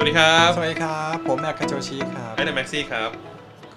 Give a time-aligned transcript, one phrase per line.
[0.00, 3.10] สวัสดีครับสวัสดีครับ ผมแอคคาโจชิครับไอ้เดอะแม็กซี่ครับ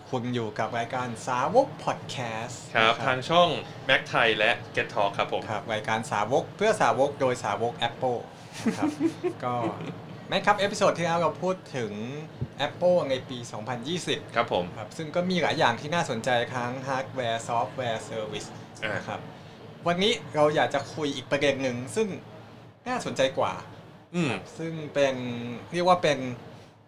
[0.09, 3.49] คุณอยู่กับรายการสาวกพอดแคสต์ครับนะทางช่อง
[3.85, 8.19] แม็กไทยและ Get Talk ครับผมครับรายการสาวกเพื่อสาวกโดยสาวก Apple
[8.63, 8.89] นะครับ
[9.43, 9.53] ก็
[10.29, 11.91] แม่ครับ episode ที่แล้วเราพูดถึง
[12.67, 13.37] Apple ในปี
[13.87, 18.45] 2020 ครับผมครับซึ่งก็มีหลายอย่างที่น่าสนใจทั้งฮาร์ดแวร์ซอฟต์แวร์ service
[18.83, 19.19] อ่านะครับ
[19.87, 22.07] วันนี้เราอยากจะคุยอีกประเด็นหนึ่งซึ่ง
[22.87, 23.53] น่าสนใจกว่า
[24.15, 25.15] อืม ซึ่งเป็น
[25.73, 26.19] เรียกว่าเป็น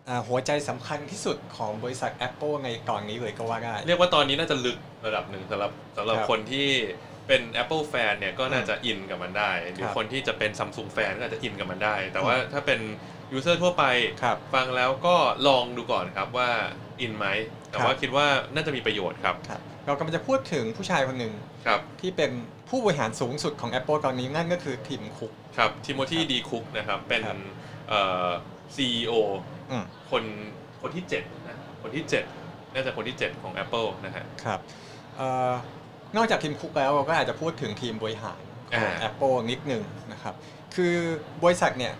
[0.07, 6.69] อ่าหัวใจสำคัญที่สุดของบริษัท Apple ในตอนนี้เลยก็ว่าได้ เรียกว่าตอนนี้น่าจะลึกระดับหนึ่งสำหรับสำหรับครับคนที่
[7.27, 12.79] เป็น Apple แฟนเนี่ยก็น่าจะอินกับมันได้ หรือครับคนที่จะเป็น Samsung แฟนก็อาจจะอินกับมันได้ แต่ว่าถ้าเป็น
[13.31, 13.85] ยูเซอร์ทั่วไป
[14.23, 15.15] ครับฟังแล้วก็
[15.47, 16.49] ลองดูก่อนครับว่า
[17.01, 17.27] อินไหม
[17.69, 21.33] แต่ว่าครับคิดว่าน่าจะมีประโยชน์ครับ ครับ เรากำลังจะพูดถึงผู้ชายคนหนึ่ง
[21.65, 22.31] ครับที่เป็น
[22.69, 27.37] ผู้บริหารสูงสุดของ Apple ตอนนี้นั่นก็คือทีมคุก ครับทิโมธีดีคุกนะครับ เป็นครับ
[27.89, 28.29] เอ่อ
[28.75, 29.13] CEO
[29.71, 30.23] อืม คน
[30.81, 32.03] คนที่7นะคนที่
[32.39, 34.59] 7 น่าจะคนที่ 7 ของ Apple นะฮะ ครับ
[35.17, 35.53] เอ่อ
[36.17, 38.41] นอกจากทีมคุกแล้วเราก็อาจจะพูดถึงทีมบริหาร
[38.79, 40.33] ของ อ่า Apple นิดหนึ่งนะครับ
[40.75, 40.95] คือ
[41.43, 41.93] บริษัทเนี่ย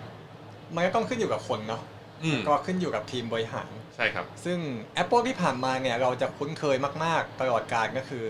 [0.75, 1.81] มันก็ต้องขึ้นอยู่กับคนเนาะ
[2.23, 4.59] อืม ก็ขึ้นอยู่กับทีมบริหาร ใช่ครับ ซึ่ง
[5.01, 8.25] Apple ที่ผ่านมาเนี่ยเราจะคุ้นเคยมาก ๆ ตลอดการก็คือ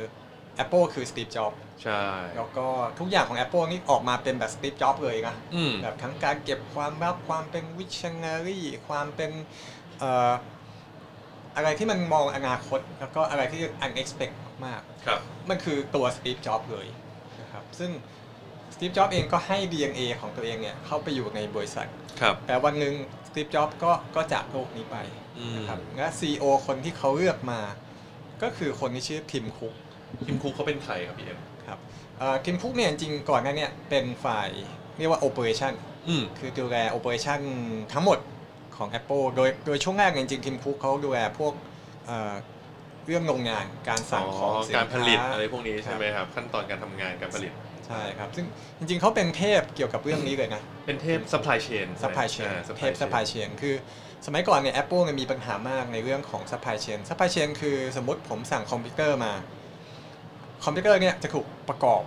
[0.63, 2.03] Apple คือ Steve Jobs ใช่
[2.35, 2.67] แล้วก็
[2.99, 9.31] ทุกอย่างของ Apple นี่ออกมาเป็นแบบ Steve Jobs เลยนะ อืม แบบทั้งการเก็บความลับความเป็น visionary ความเป็น
[9.99, 10.31] เอ่อ
[11.55, 16.87] อะไรที่มันมองอนาคต แล้วก็อะไรที่ unexpected มากครับ ๆมันคือตัว Steve Jobs เลย
[17.41, 17.91] นะครับซึ่ง
[18.73, 21.87] Steve Jobs เองก็ให้ DNA ของตัวเองเนี่ยเข้าไปอยู่ในบริษัท
[22.21, 22.93] ครับ แต่วันหนึ่ง
[23.33, 24.97] Steve Jobs ก็ก็จากโลกนี้ไป
[25.37, 27.61] อืมนะครับและ CEO คนที่เขาเลือกมา
[28.43, 29.73] ก็คือคนที่ชื่อทิมคุก
[30.25, 31.79] ทีมคุกเขาเป็นใครครับพี่เอ็มครับ
[32.45, 34.49] ทิมคุกเนี่ยจริงๆก่อนหน้าเนี้เป็นฝ่าย
[34.97, 35.73] เรียกว่า operation
[36.07, 37.39] อืมคือดูแล operation
[37.93, 38.19] ทั้งหมด
[38.77, 41.53] ของ Apple โดยโดยช่วงแรกเนี่ยจริงๆทิมคุกเขาดูแลพวก
[43.05, 47.51] เอ่อเรื่องโรงงานการสั่งของสินค้การผลิตอะไรพวกนี้ใช่ไหมครับ ขั้นตอนการทำงานการผลิต
[47.87, 48.45] ใช่ครับ ซึ่ง
[48.79, 53.75] จริงๆเขาเป็นเทพเกี่ยวกับเรื่องนี้เลยนะ เป็นเทพ supply chain supply chain อ่าเทพ supply chain คือ
[54.25, 59.33] สมัยก่อนเนี่ย Apple เนี่ยมีปัญหามากในเรื่องของ supply chain supply chain คือสมมติผมสั่งคอมพิวเตอร์มา
[60.65, 62.01] คอมพิวเตอร์เนี่ยจะถูกประกอบ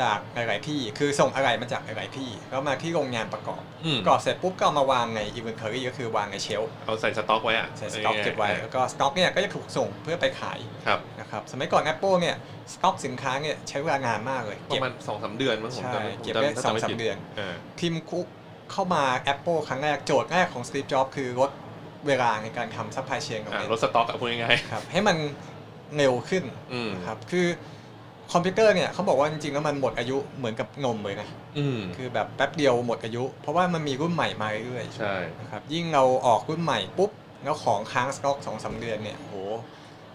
[0.00, 12.36] จากหลาย ๆ ที่คือส่งอะไรมาจากหลาย ๆ ที่แล้วมาที่โรงงานประกอบอืม ประกอบเสร็จปุ๊บก็เอามาวางใน inventory ก็คือวางใน shelfเอาใส่สต็อกไว้อะใส่สต็อกเก็บไว้แล้วก็สต็อกเนี่ยก็จะถูกส่งเพื่อไปขายครับนะครับสมัยก่อน Apple เนี่ย
[12.72, 18.26] สต็อกสินค้าเนี่ยใช้เวลานานมากเลยปเก็บ ระมาณสองสามเดือนมั้งผมใช่จำผมเก็บจำได้ถ้สองจำไม่สามผิเดือนอ่า Tim Cook
[18.72, 19.02] เข้ามา
[19.32, 21.50] Apple ครั้งแรกโจทย์แรกของ Steve Jobs คือลด
[22.06, 25.16] เวลาในการทำ supply chain ของอ่ามันลดสต็อกอะพูดง่ายครับให้มัน
[25.96, 27.46] เร็วขึ้น ๆอืม นะครับ คือ
[28.32, 31.28] คอมพิวเตอร์เนี่ยเขาบอกว่าจริงๆแล้วมันหมดอายุเหมือนกับนมเลยนะ
[31.58, 37.10] อืมคือแบบแป๊บเดียวหมดอายุ เพราะว่ามันมีรุ่นใหม่มาเรื่อยใช่ๆนะครับยิ่งเราออกรุ่นใหม่ปุ๊บ
[37.44, 39.34] แล้วของค้างสต็อกสองสามเดือนเนี่ยโห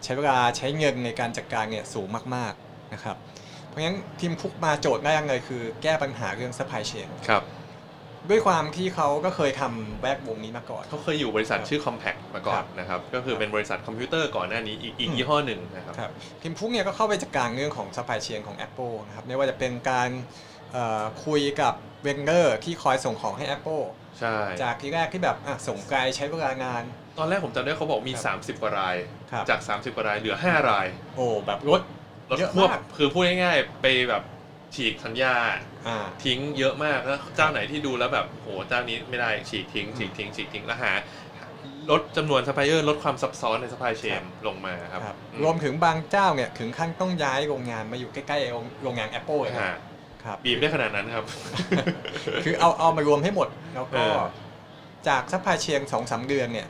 [0.03, 3.15] ใช้เวลาใช้เงินในการจัดการเนี่ยสูงมากๆนะครับ
[3.67, 7.43] เพราะฉะนั้น Tim Cook มาโจทย์แรกเลยคือ แก้ปัญหาเรื่อง supply chain ครับ
[8.29, 16.11] ด้วยความที่เขาก็เคยทำแวดวงนี้มาก่อน เขาเคยอยู่บริษัทชื่อ Compaq มาก่อครันบนะครับ ก็คือเป็นบริษัทคอมพิวเตอร์ก่อนหน้านี้อีกอีกอืมยี่ห้อหนึ่งนะครับ ครับ
[16.41, 20.09] Tim Cook เนี่ยก็เข้าไปจัดการเรื่องของ supply chain ของ Apple นะครับไม่ว่าจะเป็นการ
[20.73, 23.85] เอ่อคุยกับ vendor ที่คอยส่งของให้ Apple
[24.19, 26.83] ใช่ จากที่แรกที่แบบอะส่งไกลใช้เวลานาน
[27.17, 28.95] ตอนแรกผมจำได้เขาบอกมี ครับ 30 กว่าราย
[29.31, 31.81] ครับจาก 30 กว่ารายเหลือ 5 ราย โอ้แบบลด
[32.31, 34.23] ลดเยอะควบมาก คือพูดง่ายๆ ไปแบบ
[34.75, 35.35] ฉีกสัญญา
[35.87, 40.91] อ่า ทิ้งเยอะมากแล้วเจ้าไหนที่ดูแล้วแบบโหเจ้านี้ไม่ได้ฉีกทิ้งฉีกทิ้งฉีกทิ้งแล้วหา
[41.91, 49.77] ลดจำนวนซัพพลายเออร์ลดความซับซ้อนใน supply chain ลงมาครับครับอืรวมถึงบางเจ้าเนี่ยถึงขั้นต้องย้ายโรงงานมาอยู่ใกล้ๆโรงโรงงาน Apple เลยนะฮะ
[50.23, 51.25] ครับ บีบได้ขนาดนั้นครับ
[52.45, 54.19] คือเอาเอามารวมให้หมด แล้วก็เออ
[55.07, 56.67] จาก supply chain สองสามเดือนเนี่ย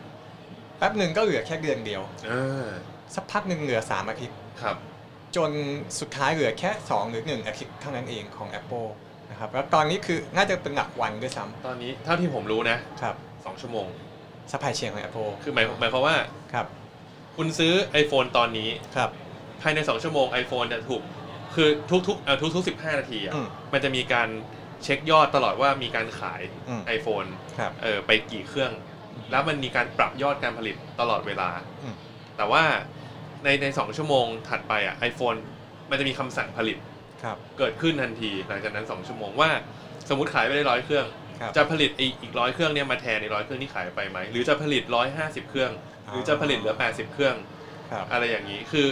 [0.78, 2.70] แป๊บหนึ่งก็เหลือแค่เดือนเดียว อ่า
[3.16, 4.76] สักพักหนึ่งเหลือสามอาทิตย์ครับ
[5.36, 5.52] จน
[6.00, 8.90] สุดท้ายเหลือแค่ 2 หรือ 1 อาทิตย์เท่านั้นเองของ Apple
[9.30, 13.16] นะครับแล้วตอนนี้คือน่าจะเป็นหลักวันด้วยซ้ตอนนี้เท่าที่ผมรู้นะำครับ
[13.46, 13.88] สองชั่วโมง
[14.52, 16.16] supply chain ของ Apple คือหมายหมายความว่า
[16.54, 16.68] ครับ
[17.38, 17.74] คุณซื้อ
[18.04, 19.10] iPhone ตอนนี้ ครับ
[19.62, 21.02] ภายใน 2 ชั่วโมง iPhone จะถูก
[21.56, 21.70] คือ
[22.08, 24.30] ทุกๆเอ่อทุกๆ 15 นาทีอะอืมมันจะมีการ
[24.84, 27.30] เช็คยอดตลอดว่ามีการขาย อืม iPhone
[27.60, 28.72] ครับ เออไปกี่เครื่อง
[29.32, 31.50] แล้วมันมีการปรับยอดการผลิตตลอดเวลา
[31.84, 31.96] อืม
[32.38, 32.64] แต่ว่า
[33.44, 35.38] ในในสองชั่วโมงถัดไปอะ iPhone
[35.90, 36.78] มันจะมีคำสั่งผลิต
[37.24, 39.50] ครับ เกิดขึ้นทันทีหลังจากนั้น 2 ชั่วโมงว่า
[40.10, 41.06] สมมติขายไปได้ร้อยเครื่อง
[41.40, 44.84] ครับ จะผลิตอีกอีกร้อยเครื่องเนี่ยมาแทนในร้อยเครื่องที่ขายไปไหม หรือจะผลิต
[45.18, 45.72] 150เครื่อง
[46.12, 47.36] หรือจะผลิตเหลือ80เครื่อง
[47.92, 48.88] ครับอะไรอย่างนี้คือ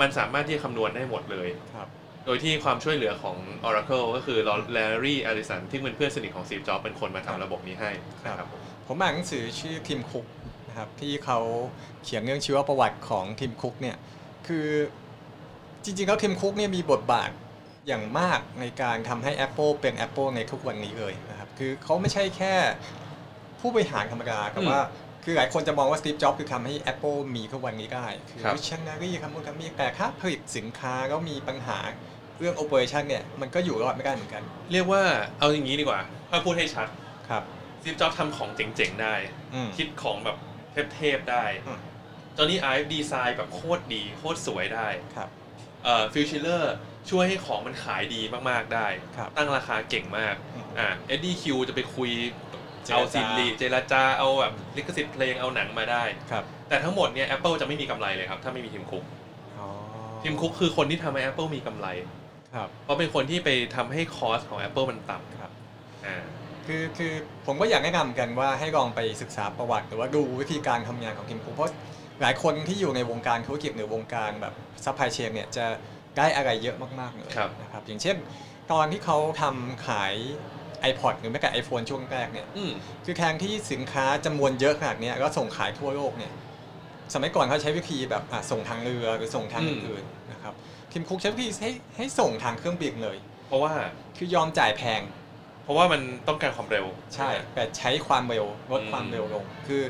[0.00, 1.88] มันสามารถที่จะคำนวณได้หมดเลย ครับ
[2.26, 3.36] โดยที่ความช่วยเหลือของ
[3.68, 4.38] Oracle ก็คือ
[4.76, 7.90] Larry Ellison ที่เป็นเพื่อนสนิทของ Steve Jobs เป็นคนมาครับทำระบบนี้ให้
[8.24, 8.52] นะครับเพ
[8.88, 10.24] ผมอ่านหนังสือชื่อทีมคุก
[10.70, 11.38] นะครับที่เขา
[12.04, 13.96] เขียนเรื่องชีวประวัติของทีมคุกเนี่ย
[14.46, 14.68] คือ
[15.84, 17.30] จริงๆแล้วทีมคุกเนี่ยมีบทบาท
[17.88, 22.54] อย่างมากในการทำให้ Apple เป็น Apple ในทุกวันนี้เลยนะครับคือเขาไม่ใช่แค่
[23.60, 24.82] ผู้บริหารธรรมดาแต่อืมว่า
[25.24, 31.78] คือหลายคนจะมองว่า Steve Jobs คือทำให้ Apple มีทุกวันนี้ได้ คือครับ visionary คำพูดคำนี้แต่ถ้าผลิตสินค้าแล้วมีปัญหา
[32.38, 35.02] เรื่อง operation เนี่ยมันก็อยู่รอดไม่ได้เหมือนกัน เรียกว่า
[35.38, 36.00] เอาอย่างนี้ดีกว่า
[36.30, 36.88] ถ้าพูดให้ชัด
[37.28, 37.42] ครับ
[37.82, 39.14] Steve Jobs ทำของเจ๋งๆได้
[39.54, 40.36] อืมคิดของแบบ
[40.94, 41.80] เทพๆได้อืม
[42.36, 45.28] Jony Ive ดีไซน์แบบโคตรดีโคตรสวยได้ครับ
[45.84, 46.74] เอ่อ Phil Schiller
[47.10, 48.20] ช่วยให้ของมันขายดี
[48.50, 48.86] มากๆได้
[49.16, 52.10] ครับ ตั้งราคาเก่งมากอืม อ่าเอ็ดดี้คิวจะไปคุย
[52.84, 59.04] เจรจา เอาซินลีเจรจาเอาแบบลิขสิทธิ์เพลงเอาหนังมาได้ ครับแต่ทั้งหมดเนี่ย Apple จะไม่มีกำไรเลยครับ ถ้าไม่มีทีมคุก
[59.58, 59.68] อ๋อ
[60.22, 61.86] ทีมคุกคือคนที่ทำให้ Apple มีกำไร
[62.54, 66.16] ครับเพราะเป็นคนที่ไปทำให้คอสของ Apple มันต่ครับำอ่า
[66.66, 67.12] คือคือ
[67.46, 71.72] ผมก็อยากแนะนำกันว่าให้ลองไปศึกษาประวัติ หรือว่าดูวิธีการทำงานของทีมคุกเพราะ
[72.22, 74.54] หลายคนที่อยู่ในวงการธุรกิจหรือวงการแบบ
[74.84, 75.66] supply chain เนี่ยจะ
[76.18, 78.16] ได้อะไรเยอะมากๆเลยครับ นะครับอย่างเช่น
[78.72, 80.14] ตอนที่เขาทำขาย
[80.90, 82.72] iPod หรือแม้แต่ iPhone ช่วงแรกเนี่ย อืม
[83.04, 86.32] คือแทนที่สินค้าจำนวนเยอะขนาดเนี้ยก็ส่งขายทั่วโลกเนี่ย
[87.14, 90.54] สมัยก่อนเขาใช้วิธีแบบอะส่งทางเรือหรือส่งทางอืม อื่นๆนะครับ
[90.92, 93.16] Tim Cook ใช้วิธีให้ให้ส่งทางเครื่องบินเลย
[93.46, 93.72] เพราะว่า
[94.16, 95.00] คือยอมจ่ายแพง
[95.62, 99.82] เพราะว่ามันต้องการความเร็วใช่ แต่ใช้ความเร็วลดอืมความเร็วลง คือ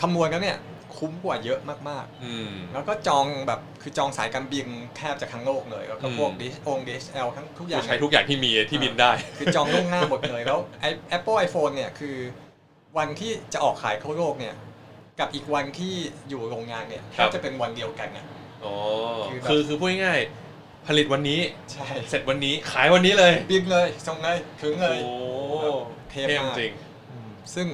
[0.00, 0.58] คำนวณแล้วเนี่ย
[0.96, 10.84] คุ้มกว่าเยอะมากอืมๆแล้วก็จองแบบคือจองสายการบินแทบจะทั้งโลกเลย แล้วก็พวกอืม ดิองดิเอลทั้งทุกอย่างใช้ทุกอย่างที่มีที่บินได้ คือจองล่วงหน้าหมดเลยแล้วไอ
[11.16, 12.16] Apple iPhone เนี่ยคือ
[12.98, 14.54] วันที่จะออกขายทั่วโลกเนี่ย
[15.20, 15.94] กับอีกวันที่
[16.28, 18.26] อยู่โรงงานเนี่ยแทครับ บจะเป็นวันเดียวกันเนี่ย
[18.64, 18.74] อ๋อ
[19.26, 20.43] คือแบบ คือคือพูดง่ายๆ
[20.88, 21.40] ผลิตวันนี้
[21.72, 25.12] ใช่เสร็จวันนี้ขายวันนี้เลยบินเลยส่งเลยถึงเลยโอ้
[26.10, 26.72] เทเทพพมาก จริง
[27.10, 27.66] อืมซึ่ง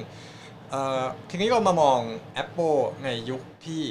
[0.69, 1.99] เอ่อทีนี้เรามามอง
[2.43, 3.83] Apple ในยุคที่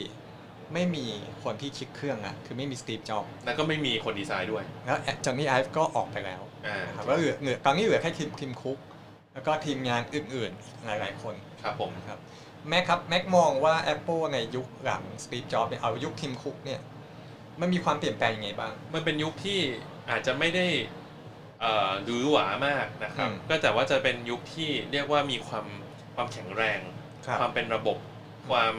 [0.72, 1.06] ไม่มี
[1.42, 8.78] คนที่คิดเครื่องอะคือไม่มีสตีฟจ็อบแล้วก็ไม่มีคนดีไซน์ด้วยแล้วจอห์นนี่ไอฟ์ก็ออกไปแล้ว อ่านะครับก็เหลือเหลือตอนนี้เหลือแค่ทีมทีมคุก
[9.34, 12.18] แล้วก็ทีมงานอื่นๆ หลายๆ คนครับผม นะครับ
[12.68, 16.80] แม็กครับแม็กมองว่า Apple ในยุคหลังสตีฟจ็อบเนี่ยเอายุคทีมคุกเนี่ย
[17.60, 19.58] มันมีความเปลี่ยนแปลงยังไงบ้าง มันเป็นยุคที่
[20.10, 20.66] อาจจะไม่ได้
[21.60, 25.66] เอ่อหรือหวามากนะครับ อืมก็แต่ว่าจะเป็นยุคที่เรียกว่ามีความ
[26.14, 26.80] ความแข็งแรง
[27.40, 27.96] ความเป็นระบบ
[28.50, 28.74] ความ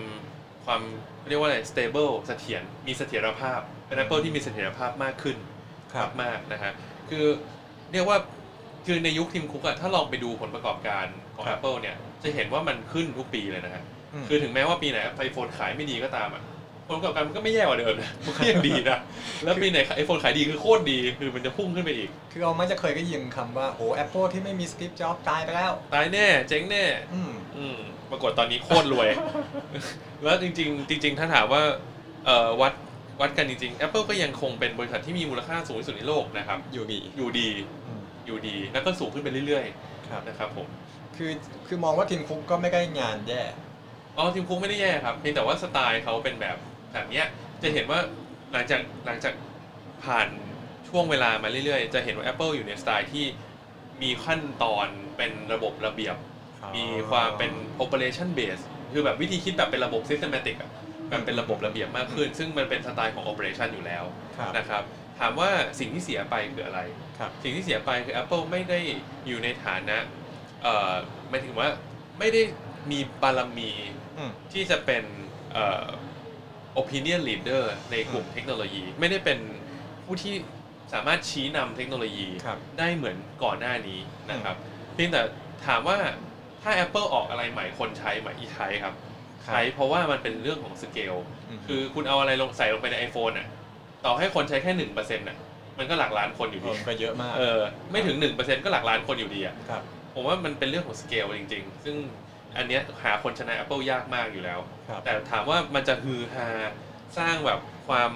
[0.65, 0.81] ความ
[1.27, 5.37] เรียกว่าอะไร stable เสถียรมีเสถียรภาพเป็น Apple ที่มีเสถียรภาพมากขึ้น
[5.93, 6.71] ครับ มากๆนะฮะ
[7.09, 7.25] คือ
[7.91, 8.17] เรียกว่า
[8.85, 13.83] คือในยุคทีมคุกอะถ้าลองไปดูผลประกอบการของ ครับ Apple เนี่ย จะเห็นว่ามันขึ้นทุกปีเลยนะฮะ
[14.21, 16.50] มคือถึงแม้ว่าปีไหนไอโฟนขายไม่ดีก็ตามอะผ
[16.95, 18.99] ลประกอบการมันก็ไม่แย่กว่าเดิมนะมันก็ยังดีนะ
[19.43, 26.83] แล้วปีไหนไอโฟนขายดีคือโคตรดีคือมันจะพุ่งขึ้นไปอีก คือเราไม่จะเคยได้ยินคำว่าโอ้ Apple ที่ไม่มีสตีฟจ็อบตายไปแล้ว ตายแน่เจ๊งแน่
[27.13, 27.77] อืม อืม
[28.11, 29.09] ปรากฏตอนนี้โคตรรวย
[30.23, 31.61] แล้วจริง ๆ จริง ๆ ถ้าถามว่า
[32.25, 32.73] เอ่อวัด
[33.21, 37.49] วัดกันจริงๆ Apple ก็ยังคงเป็นบริษัทที่มีมูลค่าสูงที่สุดในโลกนะครับ อยู่ดีอยู่ดี
[37.85, 39.65] อืมอยู่ดีแล้วก็สูงขึ้นไปเรื่อย
[40.11, 40.67] ครับ ๆนะครับผม
[41.17, 41.31] คือ
[41.67, 43.43] คือมองว่าทีมคุกก็ไม่ได้งานแย่
[44.17, 46.57] อ๋อทีมคุกไม่ได้แย่ครับเพียงแต่ว่าสไตล์เขาเป็นแบบ
[46.93, 47.25] แบบเนี้ย
[47.61, 47.99] จะเห็นว่า
[48.51, 49.33] หลังจากหลังจาก
[50.03, 50.27] ผ่าน
[50.89, 53.25] ช่วงเวลามาเรื่อยๆ จะเห็นว่า Apple อยู่ในสไตล์ที่
[54.01, 56.15] มีขั้นตอนเป็นระบบระเบียบ
[56.75, 57.51] มีความเป็น
[57.83, 60.69] operation base คือแบบวิธีคิดแบบเป็นระบบ systematic อะ
[61.09, 64.03] แบบเป็นระบบระเบียบมากขึ้น ซึ่งมันเป็นสไตล์ของ operation อยู่แล้ว
[64.37, 64.83] ครับนะครับ
[65.19, 65.49] ถามว่า
[65.79, 66.79] สิ่งที่เสียไปคืออะไร
[67.17, 68.79] ครับสิ่งที่เสียไปคือ Apple ไม่ได้
[69.27, 69.97] อยู่ในฐานะ
[70.61, 70.93] เอ่อ
[71.29, 71.69] หมายถึงว่า
[72.19, 72.41] ไม่ได้
[72.91, 73.71] มีบารมี
[74.17, 75.03] อืมที่จะเป็น
[75.53, 75.85] เอ่อ
[76.79, 79.37] opinion leader ในกลุ่มเทคโนโลยี ไม่ได้เป็น
[80.05, 80.33] ผู้ที่
[80.93, 83.99] สามารถชี้นำเทคโนโลยีครับ ได้เหมือนก่อนหน้านี้
[84.29, 84.55] นะครับ
[84.93, 85.21] เพียงแต่
[85.65, 85.97] ถามว่า
[86.61, 88.93] ถ้า Apple ออกอะไรใหม่คนใช้ไหมอีใช้ครับ
[89.43, 91.13] ครับ ใช้เพราะว่ามันเป็นเรื่องของสเกล
[91.67, 93.47] คือคุณเอาอะไรลงใส่ลงไปใน iPhone อะ
[94.05, 95.37] ต่อให้คนใช้แค่หนึ่งเปอร์เซ็นต์อะ
[95.77, 97.59] มันก็หลักล้านคนอยู่เอดีอก็เยอะมากเออ
[97.91, 99.81] ไม่ถึงหนึ่งเปอร์เซ็นต์ก็หลักล้านคนอยู่ดีอะ ครับ
[100.13, 101.95] ผมว่ามันเป็นเรื่องของสเกลจริง ๆ ซึ่ง
[102.57, 106.47] อันเนี้ยหาคนชนะ Apple ยากมากอยู่แล้ว ครับ แต่ถามว่ามันจะฮือฮา
[107.17, 108.11] สร้างแบบความ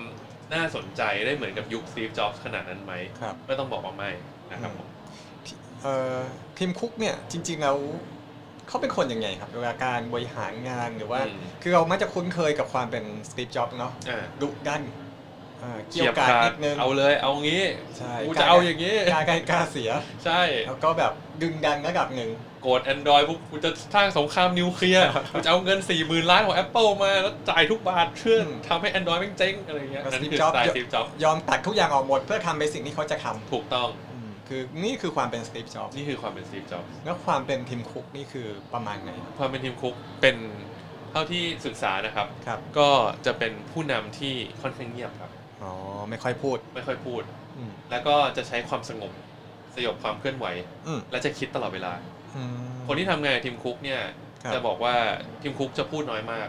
[0.53, 4.11] น่าสนใจได้เหมือนกับยุค Steve Jobs ขนาดนั้นไหมครับ ก็ต้องบอกว่าไม่
[4.51, 4.87] นะครับผม
[5.81, 6.19] เอ่อ
[6.57, 7.77] ทีมคุกเนี่ยจริง ๆ แล้ว
[8.67, 17.63] เขาเป็นคนยังไงครับเวลาการบริหารงานหรือว่า อืม คือเรามักจะคุ้นเคยกับความเป็นSteve Jobs เนาะอ่าดุดันเอ่อเกี่เฉียยวบกาดขานิดดนึงเอาเลยเอางี้
[17.97, 19.91] ใช่กูจะเอาอย่างนี้กล้ากล้ากล้าเสีย
[20.25, 22.29] ใช่แล้วก็แบบดึงดันระดับหนึ่ง
[22.61, 35.65] โกรธ Android ปุ๊บกูจะสร้างสงครามนิวเคลียร์กูจะเอาเงิน4 0,000ล้านของ Apple มาแล้วจ่ายทุกบาทเพื่อทำให้ Android แม่งเจ๊งอะไรเงี้ยแล้วนั่น Steve คือส Jobs ไตล์ Steve Jobs ยอมตัดทุกอย่างออกหมดเพื่อทำไปสิ่งที่เขาจะทำถูกต้องอืมคือนี่คือความเป็น Steve
[35.75, 40.37] Jobs นี่คือความเป็น Steve Jobs แล้วความเป็น Tim Cook นี่คือประมาณไหนความเป็นทีมคุกเป็น
[41.11, 42.89] เท่าที่ศึกษานะครับครับก็
[43.25, 45.31] จะเป็นผู้นำที่ค่อนข้างเงียบครับ
[45.61, 45.71] อ๋อ
[46.09, 47.21] ไม่ค่อยพูด ไม่ค่อยพูด
[47.57, 49.11] อืมแล้วก็จะใช้ความสงบ
[49.75, 50.45] สยบความเคลื่อนไหว
[50.87, 51.93] อืมและจะคิดตลอดเวลา
[52.35, 54.01] อืม คนที่ทำงานกับทีมคุกเนี่ย
[54.43, 54.95] ครับ จะบอกว่า
[55.41, 56.47] ทีมคุกจะพูดน้อยมาก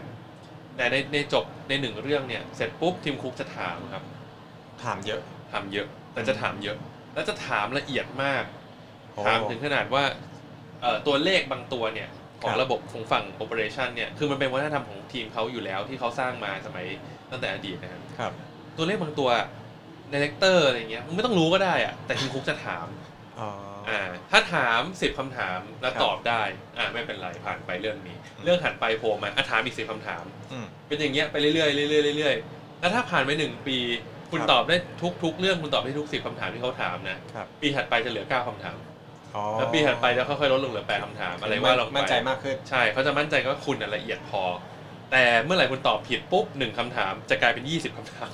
[0.76, 4.04] แต่ในในจบในหนึ่งเรื่องเนี่ยเสร็จปุ๊บทีมคุกจะถามครับ
[4.82, 5.20] ถามเยอะ
[5.52, 6.76] ถามเยอะ แต่จะถามเยอะ
[7.14, 8.44] แล้วจะถามละเอียดมาก
[9.14, 10.04] โอ้ ถามถึงขนาดว่า
[10.80, 12.08] เอ่อตัวเลขบางตัวเนี่ย
[12.42, 16.86] ของครับ ระบบของฝั่ง operation เนี่ยคือมันเป็นวัฒนธรรมของทีมเขาอยู่แล้วที่เขาสร้างมาสมัย
[17.30, 18.32] ตั้งแต่อดีตนะครับ ครับ
[18.76, 19.30] ตัวเลขบางตัว
[20.12, 22.86] director อะไรเงี้ยมึงไม่ต้องรู้ก็ได้อะแต่ Tim Cook จะถาม
[23.40, 23.48] อ๋อ
[23.88, 26.42] อ่าถ้าถามสิบคำถามแล้วครับตอบได้
[26.78, 31.64] อ่าไม่เป็นไรผ่านไปเรื่องนี้ อืม เรื่องถัดไปโผล่มาอะถามอีกสิบคำถาม อืม เป็นอย่างเงี้ยไปเรื่อยๆเรื่
[32.10, 33.76] อยๆเรื่อยๆแล้วถ้าผ่านไปหนึ่งปี
[34.30, 38.76] คุณครับตอบได้ทุกทุกเรื่องคุณตอบได้ทุกสิบคำถามที่เขาถามนะครับ ปีถัดไปจะเหลือเก้าคำถาม
[39.34, 44.42] อ๋อแล้วปีถัดไปจะค่อยๆลดลงเหลือแปดคำถามอะไรว่าลงไปมั่นใจมากขึ้น ใช่เขาจะมั่นใจว่าคุณน่ะละเอียดพอ
[45.12, 48.30] แต่เมื่อไหร่คุณตอบผิดปุ๊บหนึ่งคำถามจะกลายเป็นยี่สิบคำถาม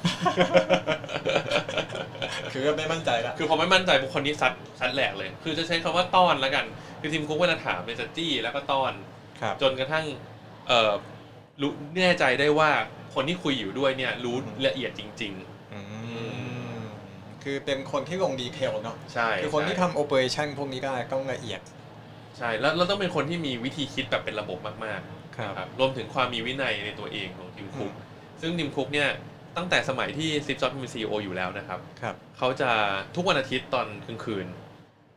[2.53, 6.65] คือไม่มั่นใจละคือพอไม่มั่นใจบุคคลนี้ซัดซัดแหลกเลย คือจะใช้คำว่าต้อนแล้วกัน
[7.01, 8.93] คือทีมคุกเวลาถามเนี่ยจะจี้แล้วก็ต้อน
[9.41, 10.05] ครับจนกระทั่ง
[10.69, 10.93] เอ่อ
[11.61, 12.71] รู้แน่ใจได้ว่า
[13.15, 14.37] คนที่คุยอยู่ด้วยเนี่ยรู้
[14.67, 15.35] ละเอียดจริง
[15.75, 15.81] อื
[16.79, 16.81] ม
[17.45, 21.61] คือเป็นคนที่ลงดีเทลเนาะๆใช่คือคนที่ใช่ทำโอเปอเรชันพวกนี้ได้ต้องละเอียด
[22.39, 28.11] ใช่แล้วเราต้องเป็นคนที่มีวิธีคิดแบบเป็นระบบมากครับๆนะ ครับรวมถึงความมีวินัยในตัวเองของทีมคุกอืม
[28.41, 29.09] ซึ่งทีมคุกเนี่ย
[29.57, 32.71] ตั้งแต่สมัยที่ซิปซอฟเป็นซีออยู่แล้วนะครับครับเขาจะ
[33.15, 34.47] ทุกวันอาทิตย์ตอนกลางคืน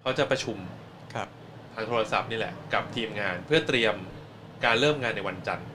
[0.02, 0.58] เขาจะประชุม
[1.14, 1.28] ครับ
[1.74, 3.96] ทางโทรศัพท์นี่แหละกับทีมงานเพื่อเตรียม
[4.66, 5.68] การเริ่มงานในวันจันทร์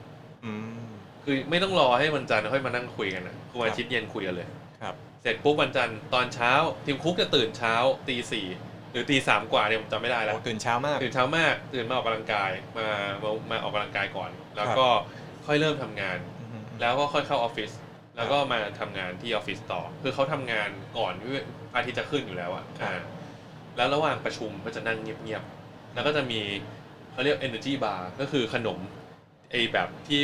[0.45, 0.81] อืม
[1.23, 4.47] คือไม่ต้องรอให้วันจันทร์ค่อยมานั่งคุยกันนะคือวันอาทิตย์เย็นคุยกันเลย
[4.81, 6.51] ครับ เสร็จปุ๊บวันจันทร์ตอนเช้า
[6.85, 7.73] ทีมคุกจะตื่นเช้า
[8.07, 8.47] ตีสี่
[8.91, 12.87] หรือตีสามกว่าเนี่ยผมจำไม่ได้แล้ว โอ้ตื่นเช้ามาก ตื่นเช้ามาก ตื่นมาออกกำลังกายมา
[13.23, 14.87] มามาออกกำลังกายก่อน แล้วก็
[15.45, 17.71] ค่อยเริ่มทำงาน อืมแล้วก็ค่อยเข้าออฟฟิศ
[18.15, 21.29] แล้วก็มาทำงานที่ออฟฟิศต่อ คือเขาทำงานก่อนที่
[21.71, 22.99] พระอาทิตย์จะขึ้นอยู่แล้วอะอ่า
[23.77, 26.39] แล้วระหว่างประชุมก็จะนั่งเงียบๆแล้วก็จะมี
[27.11, 28.79] เขาเรียก energy bar ก็คือขนม
[29.51, 30.21] ไอแบบที่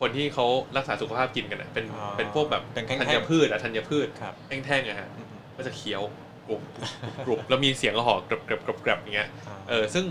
[0.00, 0.46] คนที่เขา
[0.76, 4.34] รักษาสุขภาพกินกันอะเป็นอ๋อเป็นพวกแบบเป็นแท่งๆธัญพืชอะธัญพืชครับ
[4.66, 6.02] แท่งๆอะฮะอืมก็จะเคี้ยว
[6.48, 10.04] กรุบกรุบกรุบแล้วมีเสียงกระหอกกรบกรบกรบกรบอย่างเงี้ยอ่าเออซึ่ง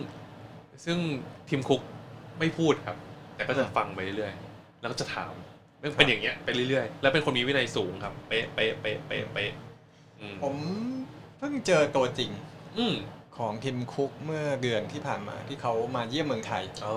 [0.86, 0.98] ซึ่ง
[1.50, 1.82] ทีมคุก
[2.40, 2.98] ไม่พูดครับ
[3.36, 5.34] แต่ก็จะฟังไปเรื่อยๆแล้วก็จะถาม
[5.80, 9.52] เป็นเป็นอย่างเงี้ยไปเรื่อยๆ แล้วเป็นคนมีวินัยสูงครับ เป๊ะเป๊ะเป๊ะเป๊ะเป๊ะ
[10.20, 10.56] อืมผม
[11.38, 12.32] เพิ่งเจอตัวจริง
[12.78, 12.96] อืม
[13.38, 16.96] ของ Tim Cook เมื่อเดือนที่ผ่านมาที่เขามาเยี่ยมเมืองไทยอ๋อ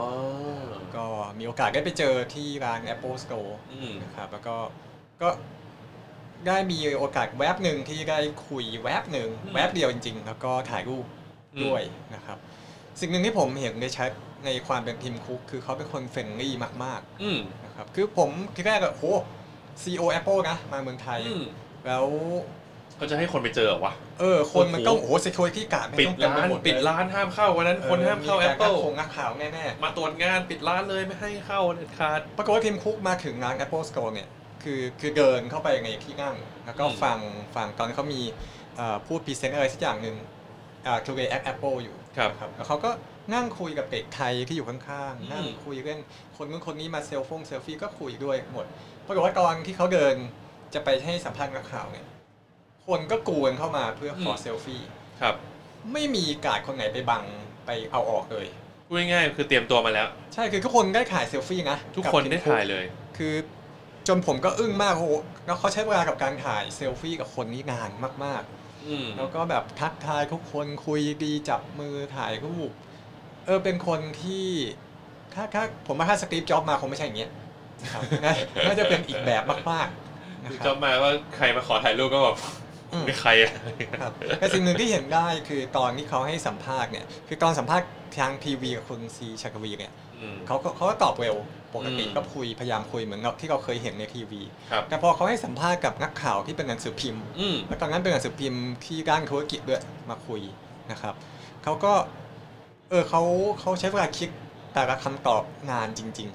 [0.96, 1.06] ก็
[1.38, 4.56] มีโอกาสได้ไปเจอที่ร้าน Apple Store อืมนะครับแล้วก็
[5.22, 5.28] ก็
[6.46, 8.18] ได้มีโอกาสแวบหนึ่งที่ได้
[8.48, 11.04] คุยแวบหนึ่งอืม แวบเดียวจริง ๆ แล้วก็ถ่ายรูป
[11.54, 11.82] อืมด้วย
[12.14, 12.38] นะครับ
[13.00, 14.10] สิ่งหนึ่งที่ผมเห็นได้ชัด
[14.44, 16.54] ในความเป็น Tim Cook คือเขาเป็นคน friendly
[16.84, 19.04] มากอืมๆนะครับคือผมทีแรกอะโห
[19.82, 21.44] ซีโอ Apple นะมาเมืองไทย อืม
[21.86, 22.06] แล้ว
[22.96, 34.28] เขาจะให้คนไปเจอเหรอวะ เออคนมันก็โอ้โอ้โห โห security guard ไม่ปิดต้องเต็มร้าไปนหมดเลยปิดร้านห้ามเข้าวันนั้นเออคนห้ามเข้าการ Apple คงนักข่าวแน่ๆ มาตรวจงานปิดร้านเลยไม่ให้เข้าเด็ดขาด ปรากฏว่าทีมคุกมาถึงร้าน Apple Store เนี่ย
[34.62, 36.36] คือคือเดินเข้าไปในที่นั่ง
[36.66, 37.18] แล้วก็อืมฟัง
[37.56, 38.20] ฟังตอนนนเขามี
[38.76, 40.16] เอ่อพูดพรีเซนต์อะไรสักอย่างหนึ่ง
[40.86, 42.90] อ่า Today at Apple อยู่ครับครับแล้วเขาก็
[43.34, 44.78] นั่งคุยกับเด็กไทยที่อยู่ข้า
[45.10, 46.00] งอืมๆนั่งคุยเรื่อง
[46.36, 48.66] คนนู้นคนนี้มาเซลฟงเซลฟี่ก็คุยด้วยหมด
[49.06, 50.14] ปรากฏว่าตอนที่เขาเดิน
[50.74, 52.06] จะไปให้สัมภาษณ์นักข่าวเนี่ย
[52.86, 54.82] คนก็กรูกันเข้ามาเพื่อขอเซลฟี่
[55.20, 55.34] ครับ
[55.92, 57.24] ไม่มีการดคนไหนไปบัง
[57.66, 58.46] ไปเอาออกเลย
[58.86, 62.84] พูดง่ายๆคือเตรียมตัวมาแล้ว ใช่คือทุกคนได้ถ่ายเซลฟี่นะทุกคนบทีมได้คุกถ่ายเลย
[63.16, 63.59] คือจ
[64.14, 65.06] นผมก็อึ้งมากโอ้โห
[65.46, 67.90] แล้วเขาใช้เวลากับการถ่ายเซลฟี่กับคนนี้นาน
[68.24, 68.42] มาก
[68.88, 72.70] อืม ๆ แล้วก็แบบทักทายทุกคนคุยดีจับมือถ่ายรูป
[73.46, 74.46] เออเป็นคนที่
[75.34, 77.30] ถ้าถ้าผมว่าถ้าสตีฟจ็อบมาคงไม่ใช่อย่างเงี้ย
[77.82, 78.34] นะครับน่า
[78.66, 82.36] น่าจะเป็นอีกแบบมากๆนะคจรับบมาว่าใครมาขอถ่ายรูปก็แบบ
[82.92, 83.52] อืมเป็นใครอะ
[84.00, 87.86] ครับแต่สิ่งหนึ่งที่เห็นได้คือตอนที่เขาให้สัมภาษณ์เนี่ย คือตอนสัมภาษณ์
[88.18, 90.09] ทางทีวีกับคุณซีชักวีเนี่ยอืม
[90.46, 91.36] เขาก็เขาก็ตอบเร็ว
[91.74, 94.40] ปกติอืมก็คุยพยายามคุยเหมือนกับที่เราเคยเห็นในทีวี
[94.72, 100.40] ครับแต่พอเขาให้สัมภาษณ์กับนักข่าวที่เป็นหนังสือพิมพ์อืมแล้วตอนนั้นเป็นหนังสือพิมพ์ที่ด้านธุรกิจด้วยมาคุย
[100.90, 101.14] นะครับ
[101.64, 101.92] เขาก็
[102.90, 103.22] เออเขา
[103.60, 104.28] เขาใช้เวลาคิด
[104.74, 106.30] แต่ละคำตอบงานจริง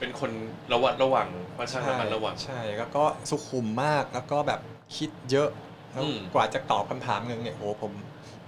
[0.00, 0.32] เป็นคน
[0.72, 4.60] ระวัดระวังค่อนๆข้างระมัดระวังใช่แล้วก็สุขุมมากแล้วก็แบบ
[4.96, 5.48] คิดเยอะ
[5.92, 7.92] แล้วอืมกว่าจะตอบคำถามหนึ่งเนี่ยโอ้ผม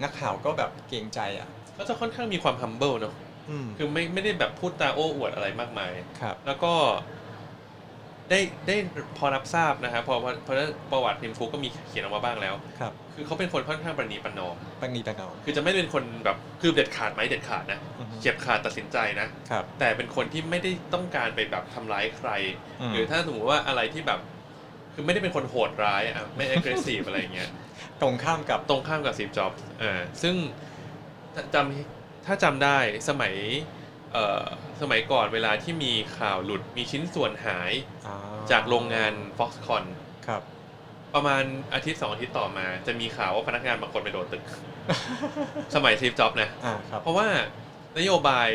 [0.03, 3.30] นักข่าวก็แบบเกรงใจอะก็จะค่อนข้างมีความ humble เนอะอืม
[3.79, 6.73] คือไม่ไม่ได้แบบพูดตาโอ้อวดอะไรมากมายครับ แล้วก็
[8.31, 8.77] ได้ได้
[9.19, 22.31] พอรับทราบนะครับพอพอเพราะฉะนั้นประวัติทีมฟุกก็มีเขียนออกมาบ้างแล้ว ครับ คือเขาเป็นคนค่อนข้างประนีประนอมปังนีปังนอมคือจะไม่เป็นคนแบบคือเด็ดขาดไหมเด็ดขาดนะอือฮึเฉียบขาดตัดสินใจนะครับ แต่เป็นคนที่ไม่ได้ต้องการไปแบบทำร้ายใคร
[22.81, 24.21] อืมหรือถ้าสมมติว่าอะไรที่แบบ
[24.95, 27.51] คือไม่ได้เป็นคนโหดร้ายอะไม่ aggressive อะไรอย่างเงี้ย
[28.03, 30.35] ตรงข้ามกับตรงข้ามกับซีฟจ็อบส์อ่าซึ่ง
[31.35, 33.35] ถ้าจำ ถ้าจำได้สมัย
[34.13, 34.45] เอ่อ
[34.81, 37.73] สมัยก่อนเวลาที่มีข่าวหลุดมีชิ้นส่วนหาย
[38.07, 38.13] อ่
[38.51, 39.85] จากโรงงาน Foxconn
[40.27, 40.43] ครับ
[41.15, 41.43] ประมาณ
[41.75, 44.43] อาทิตย์สองอาทิตย์ต่อมา จะมีข่าวว่าพนักงานบางคนไปโดดตึก
[45.75, 47.29] สมัยซีฟจ็อบส์นะอ่าครับเพราะว่า
[47.99, 48.51] นโยบาย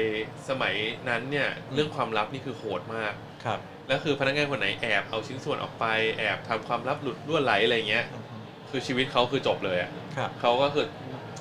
[0.50, 0.76] สมัย
[1.10, 3.14] นั้นเนี่ยเรื่องความลับนี่คือโหดมาก
[3.46, 5.86] ครับแล้วคือพนักงานคนไหนแอบเอาชิ้นส่วนออกไป
[6.18, 10.86] แอบทำความลับหลุดรั่วไหลอะไรเงี้ยอืมคือชีวิตเขาคือจบเลยอะครับเขาก็คือ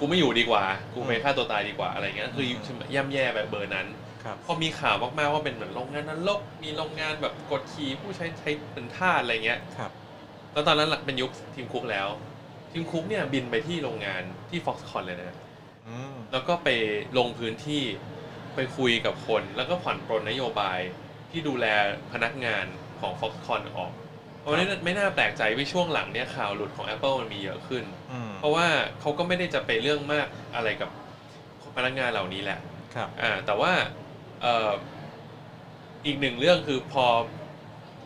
[0.05, 3.87] กูไม่อยู่ดีกว่า กูไปอืมฆ่าตัวตายดีกว่าอะไรเงี้ย คืออืมย่ำแย่แบบเบอร์นั้น
[4.25, 9.91] ครับพอมีข่าวมากๆว่าเป็นเหมือนโรงงานนรกมีโรงงานแบบกดขี่ผู้ใช้ใช้เป็นทาสอะไรเงี้ย ครับ
[10.53, 12.09] แล้วตอนนั้นเป็นยุคทีมคุกแล้ว
[12.71, 15.37] ทีมคุกเนี่ยบินไปที่โรงงานที่ Foxconn เลยนะ
[15.87, 16.69] อืมแล้วก็ไป
[17.19, 17.83] ลงพื้นที่
[18.55, 20.81] ไปคุยกับคน แล้วก็ผ่อนปรนนโยบาย
[21.31, 21.67] ที่ดูแล
[22.13, 22.65] พนักงาน
[23.01, 23.93] ของ Foxconn ออก
[24.45, 28.67] เพราะฉะนั้นไม่น่าแปลกใจว่าช่วงหลังเนี่ยข่าวหลุดของ Apple มันมีเยอะขึ้น อืม เพราะว่า
[29.01, 30.91] เขาก็ไม่ได้จะไปเรื่องมากอะไรกับ
[31.77, 32.59] พนักงานเหล่านี้แหละ
[32.95, 33.73] ครับ อ่าแต่ว่า
[34.43, 34.71] เอ่อ
[36.07, 37.07] อีกหนึ่งเรื่องคือพอ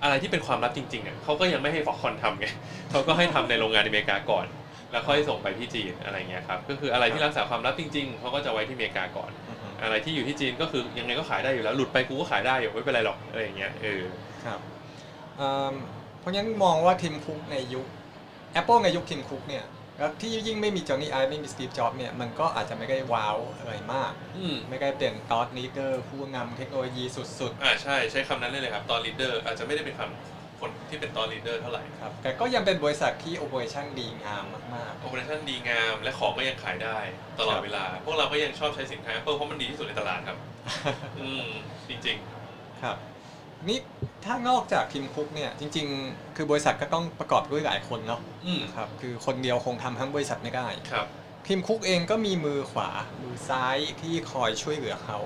[0.03, 2.47] อะไรที่เป็นความลับจริงๆอะเขาก็ยังไม่ให้ Foxconn ทำไง
[2.91, 4.47] เขาก็ให้ทำในโรงงานอเมริกาก่อน
[4.91, 14.03] แล้วค่อยส่งไปที่จีนอะไรเงี้ยครับก็คืออะไรที่รักษาความลับจริงๆเขาก็จะไว้ที่อเมริกาก่อน อืมอะไรที่อยู่ที่จีนก็คือยังไงก็ขายได้อยู่แล้วหลุดไปกูก็ขายได้อยู่ไม่เป็นไรหรอกอะไรอย่างเงี้ยเออ
[14.45, 14.61] ครับ
[15.39, 15.98] เอิ่มเพ
[16.29, 17.87] ราะงั้นมองว่าทีมคุกในยุค
[18.61, 19.65] Apple ในยุค Tim Cook เนี่ย
[19.99, 34.45] แล้วที่ยิ่งไม่มีจอห์นนี่ไอว์ไม่มี Steve Jobs เนี่ยมันก็อาจจะไม่ได้ว้าวอะไรมาก อืมไม่ได้เป็น thought leader ผู้นำเทคโนโลยีสุดอ่าใช่ใช้คำนั้นได้เลยครับ thought leader อาจจะไม่ได้เป็นคำคนที่เป็น thought leader เท่าไหร่ๆครับแต่ก็ยังเป็นบริษัทที่ operation ดีงาม
[34.75, 36.99] มากโอเ operation ดีงามและของก็ยังขายได้
[37.39, 40.39] ตลอดครับเวลา พวกเราก็ยังชอบใช้สินค้า Apple เพราะมันดีที่สุดในตลาดครับ
[40.79, 41.47] ๆ อืม
[41.89, 42.17] จริง
[42.83, 42.97] ครับ
[43.67, 43.79] นี่
[44.25, 51.07] ถ้านอกจาก Tim Cook เนี่ยจริง ๆ คือบริษัทก็ต้องประกอบด้วยหลายคนเนาะๆอืมครับคือคนเดียวคงทำทั้งบริษัทไม่ได้ ครับ
[51.47, 52.91] Tim Cook เองก็มีมือขวา
[53.23, 55.19] มือซ้ายที่คอยช่วยเหลือเขา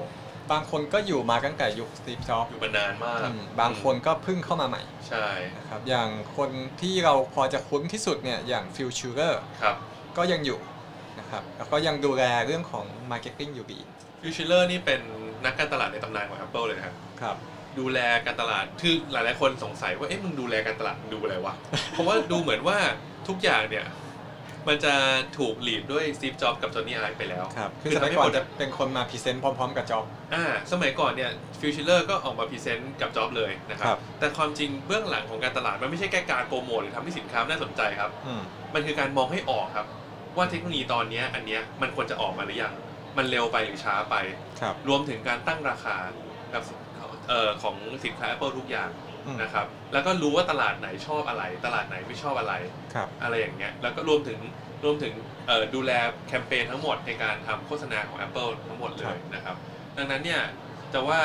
[0.51, 3.19] บางคนก็อยู่มาตั้งแต่ยุค Steve Jobs อยู่มานานมาก
[3.61, 9.77] บางคนก็เพิ่งเข้ามาใหม่ใช่นะครับอย่างคนที่เราพอจะคุ้นที่สุดเนี่ยอย่าง Phil Schiller ครับ
[10.19, 10.59] ก็ยังอยู่
[11.19, 13.79] นะครับแล้วก็ยังดูแลเรื่องของ marketing อยู่ดี
[14.21, 15.01] Phil Schiller นี่เป็น
[15.45, 17.37] นักการตลาดในตำนานของ Apple เลยนะครับครับ
[17.79, 21.55] ดูแลการตลาด คือหลาย ๆ คนสงสัยว่า เอ๊ะ มึงดูแลการตลาดมึงดูอะไรวะ
[21.91, 22.79] เพราะว่าดูเหมือนว่า
[23.29, 23.87] ทุกอย่างเนี่ย
[24.69, 24.95] มันจะ
[25.39, 30.05] ถูก lead ด้วย Steve Jobs กับจอห์นนี่ไอไปแล้ว ครับ คือคือสมัยทำให้ก่อนคนจะเป็นคนมา present พร้อม ๆ กับจ็อบ
[30.35, 38.43] อ่า สมัยก่อนเนี่ย Phil Schiller ก็ออกมา present กับจ็อบเลยนะครับครับแต่ความจริงเบื้องหลังของการตลาดมันไม่ใช่แค่การโปรโมทหรือทำให้สินค้าน่าสนใจครับอืม
[38.75, 39.87] มันคือการมองให้ออกครับ
[40.37, 42.73] ว่าเทคโนโลยีตอนเนี้ยอันเนี้ยมันควรจะออกมาหรือยัง
[43.19, 44.15] มันเร็วไปหรือช้าไป
[44.61, 45.97] ครับรวมถึงการตั้งราคา
[46.55, 48.91] กับเอ่อของสินค้า Apple ทุกอย่าง
[49.27, 52.55] อืม นะครับ แล้วก็รู้ว่าตลาดไหนชอบอะไร ตลาดไหนไม่ชอบอะไร
[52.95, 54.39] ครับ อะไรอย่างเงี้ย แล้วก็รวมถึง
[54.85, 55.13] รวมถึง
[55.47, 55.93] เอ่อดูแล
[56.29, 59.57] แคมเปญทั้งหมดในการทำโฆษณาของ Apple ทั้งหมดเลยนะครับ
[59.97, 60.41] ดังนั้นเนี่ย
[60.93, 61.21] จะว่า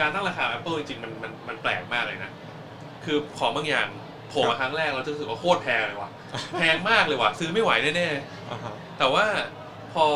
[0.00, 2.30] การตั้งราคา Apple จริงๆมันมันมันแปลกมากเลยนะ
[3.04, 3.88] คือของบางอย่าง
[4.28, 6.10] โผล่มาครั้งแรกเราจะรู้สึกว่าโคตรแพงเลยว่ะ
[6.58, 9.24] แพงมากเลยว่ะ ซื้อไม่ไหวแน่ๆ อ่าฮะแต่ว่า
[9.92, 10.06] พอ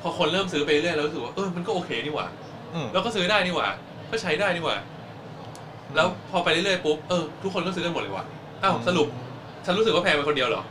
[0.00, 2.28] พอคนเริ่มซื้อไปเรื่อยแล้วรู้สึกว่าเออมันก็โอเคนี่หว่า
[2.74, 3.68] อืม แล้วก็ซื้อได้นี่หว่า
[4.10, 4.78] ก็ใช้ได้นี่หว่า
[5.94, 8.26] แล้วพอไปเรื่อยๆปุ๊บเออทุกคนก็ซื้อกันหมดเลยว่ะ
[8.62, 9.08] อ้าวสรุป
[9.64, 10.62] ฉันรู้สึกว่าแพงไปคนเดียวเหรอ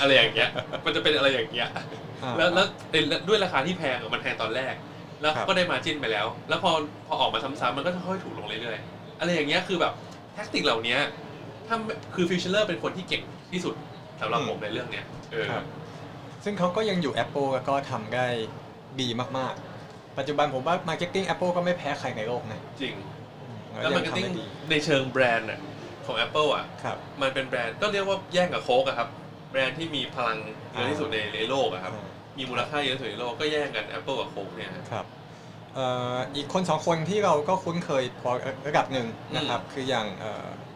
[0.00, 0.48] อะไรอย่างเงี้ย
[0.84, 1.68] มันจะเป็นอะไรอย่างเงี้ย
[2.22, 2.66] อ่าแล้วแล้ว
[3.28, 4.74] ด้วยราคาที่แพงอะมันแพงตอนแรก
[5.20, 6.70] แล้วครับก็ได้มาจิ้นไปแล้ว แล้วพอ
[7.06, 9.92] พอออกมาซ้ำๆมันก็จะค่อยๆถูกลงเรื่อยๆอะไรอย่างเงี้ยคือแบบ
[10.34, 10.96] tactic เหล่านี้
[11.66, 13.74] ถ้าไม่คือ Phil Schiller เป็นคนที่เก่งที่สุด
[14.20, 15.64] สำหรับผมในเรื่องเนี้ยเออครับ
[16.44, 18.26] ซึ่งเขาก็ยังอยู่ Apple แล้วก็ทำได้
[19.00, 19.71] ดีมากๆ
[20.18, 22.94] ปัจจุบันผมว่า Marketing Apple ก็ไม่แพ้ใครในโลกนะจริง
[23.40, 25.60] อืมแล้วมันก็ยังทำ marketing ได้ดีในเชิงแบรนด์อะ
[26.06, 29.08] ของ Apple อะ ครับ มันเป็นแบรนด์ก็เรียกว่าแย่งกับโค้กอะครับ
[29.50, 30.38] แบรนด์ที่มีพลัง
[30.72, 31.92] เยอะที่สุดในในโลกอะครับ
[32.38, 35.06] มีมูลค่าเยอะที่สุดในโลกก็แย่งกัน Apple กับโค้กเนี่ยฮะ ครับ
[35.74, 38.30] เอ่ออีกคนสองคนที่เราก็คุ้นเคยพอ
[38.66, 40.06] ระดับหนึ่งนะครับ คืออย่าง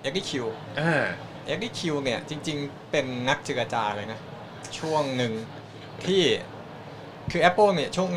[0.03, 0.47] Eddy Cue
[0.81, 1.07] อ่า
[1.47, 4.19] Eddy Cue เนี่ยจริงๆ เป็นนักเจรจาเลยนะ
[4.79, 5.33] ช่วงหนึ่ง
[6.07, 6.23] ที่
[7.31, 8.11] คือ Apple เนี่ยช่วง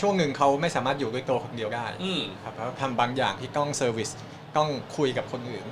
[0.00, 4.10] ช่วงหนึ่งเขาไม่สามารถอยู่ด้วยตัวคนเดียวได้อืม ครับแล้วทำบางอย่างที่ต้อง service
[4.56, 5.66] ต้องคุยกับคนอื่น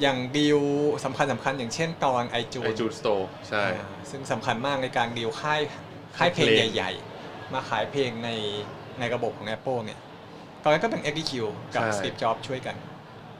[0.00, 0.58] อย่างดีล
[1.04, 3.64] สำคัญสำคัญอย่างเช่นตอนไอiTunes iTunes Store ใช่
[4.10, 5.60] ซึ่งสำคัญมากในการดีลค่าย
[6.16, 8.30] ค่ายเพลงเพลง ใหญ่ ๆ มาขายเพลงใน
[8.98, 9.98] ในระบบของ Apple เนี่ย
[10.62, 11.32] ตอนนั้นก็เป็น XDQ
[11.74, 12.76] กับ Steve Jobs ช่วยกัน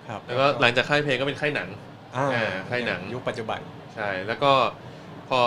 [0.09, 1.69] ครับแล้วก็หลังจากค่ายเพลงก็เป็นค่ายหนัง
[2.17, 3.61] อ่าอ่าค่ายหนัง ยุคปัจจุบัน
[3.95, 4.53] ใช่ แล้วก็
[5.29, 5.41] พอ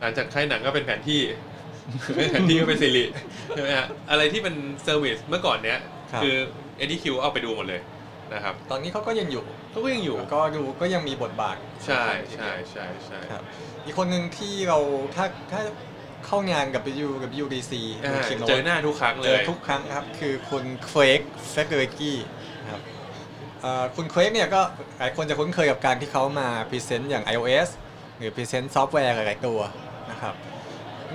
[0.00, 1.20] หลังจากค่ายหนังก็เป็นแผนที่
[1.55, 1.55] แผ
[2.40, 3.04] นที่ก็เป็น Siri
[3.48, 5.78] ใช่ไหมฮะอะไรที่เป็น service เมื่อก่อนเนี้ย
[6.12, 6.36] ครับ คือ
[6.76, 7.80] Eddy Cue เอาไปดูหมดเลย
[8.34, 13.42] นะครับตอนนี้เขาก็ยังอยู่เขาก็ยังอยู่แล้วก็ดูก็ยังมีบทบาทใช่สำคัญทีใช่เดียวใช่ใช่ใช่ ครับ
[13.84, 14.78] อีกคนหนึ่งที่เรา
[15.14, 15.60] ถ้าถ้า
[16.26, 17.72] เข้างานกับ WWDC
[18.04, 21.20] อ่าคิมโนเจอหน้าทุกครั้งเลยเจอ ทุกครั้งครับ คือคุณเควก
[21.50, 22.18] เฟเกอร์กี้
[22.70, 22.80] ครับ
[23.62, 24.60] เอ่อคุณเควกเนี่ยก็
[24.98, 27.68] หลายคนจะคุ้นเคยกับการที่เขามา present อย่าง iOS
[28.18, 29.58] หรือ present ซอฟต์แวร์หลายๆตัว
[30.10, 30.55] นะครับคุณ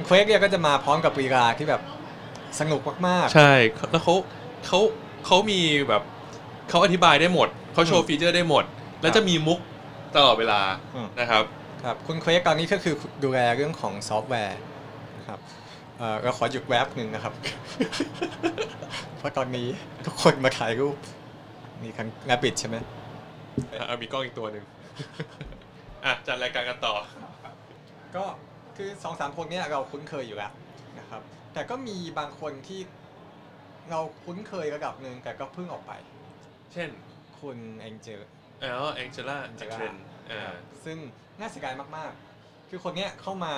[0.05, 1.81] เควกเนี่ยก็จะมาพร้อมกับลีลาที่แบบ
[2.59, 3.51] สนุกมากๆ ใช่
[3.91, 4.15] แล้วเขา
[4.67, 4.79] เขา
[5.25, 6.03] เขามีแบบ
[6.69, 8.63] เขาอธิบายได้หมด เขาโชว์อืม feature ได้หมด
[9.01, 9.59] แล้วจะมีมุก
[10.15, 10.61] ตลอดเวลา
[10.95, 11.43] อืมนะครับ
[11.83, 14.59] ครับคุณเควกตอนนี้ก็คือดูแลเรื่องของซอฟต์แวร์
[15.17, 15.39] นะครับ
[15.97, 17.33] เอ่อเราขอหยุดแวบหนึ่งนะครับ
[19.17, 19.67] เพราะตอนนี้
[20.05, 20.95] ทุกคนมาถ่ายรูป
[21.83, 22.75] มีคันแรปิดใช่ไหม
[23.87, 24.65] เอามีกล้องอีกตัวหนึ่ง
[26.05, 26.95] อะจัดรายการกันต่อ
[28.15, 28.23] ก็
[28.81, 30.51] คือสองสามคนเนี้ยเราคุ้นเคยอยู่แล้ว
[30.99, 31.21] นะครับ
[31.53, 32.81] แต่ก็มีบางคนที่
[33.91, 35.91] เราคุ้นเคยระดับหนึ่งแต่ก็เพิ่งออกไป
[36.73, 36.89] เช่น
[37.39, 38.19] คุณ Angela
[38.63, 39.95] อ๋อ Angela Ahrendts
[40.31, 40.53] อ่า
[40.85, 40.97] ซึ่ง
[41.39, 43.55] น่าเสียดายมากๆ คือคนเนี้ยเข้ามา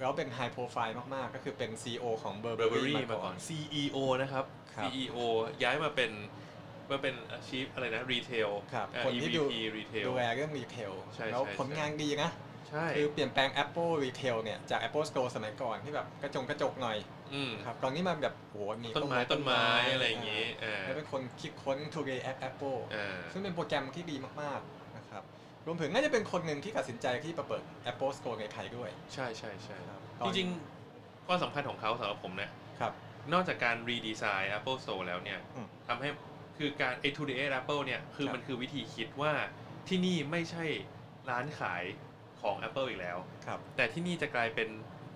[0.00, 5.18] แล้วเป็น high profile มากๆ ก็คือเป็น CEO ของ Burberry Burberry มาก่ก่อน CEO นะครับครับ CEO
[5.62, 6.10] ย้ายมาเป็น
[6.90, 9.42] มาเป็นอาชีพอะไรนะ retail ครับคนที่ดู
[9.78, 12.30] รีเทลดูแลเรื่องรีเทลใช่แล้วใช่ผลงานดีนะ
[12.68, 16.98] ใช่คือเปลี่ยนแปลง Apple Retail เนี่ยจาก Apple Store สมัยก่อนที่แบบกระจงกระจกหน่อย
[17.34, 25.22] อืมครับตอนนี้มาแบบโหมีต้นไม้ต้นไม้อะไรอย่างงี้อ่าแล้วเป็นคนคิดค้น Today at Apple อ่าซึ่งเป็นโปรแกรมที่ดีมากๆนะครับ
[25.66, 32.50] รวมถึงน่าจะเป็นคนหนึ่งที่ตัดสินใจที่มาเปิด Apple Store ในไทยด้วย ใช่ใช่ใช่ครับจริงๆความสำคัญของเขาสำหรับผมเนี่ย
[32.80, 32.92] ครับ
[33.32, 36.08] นอกจากการรีดีไซน์ Apple Store แล้วเนี่ยอืมทำให้
[36.58, 39.32] คือการ Today at Apple เนี่ยคือครับมันคือวิธีคิดว่า
[39.88, 40.64] ที่นี่ไม่ใช่
[41.30, 41.84] ร้านขาย
[42.42, 44.68] ของ Apple อีกแล้ว ครับแต่ที่นี่จะกลายเป็น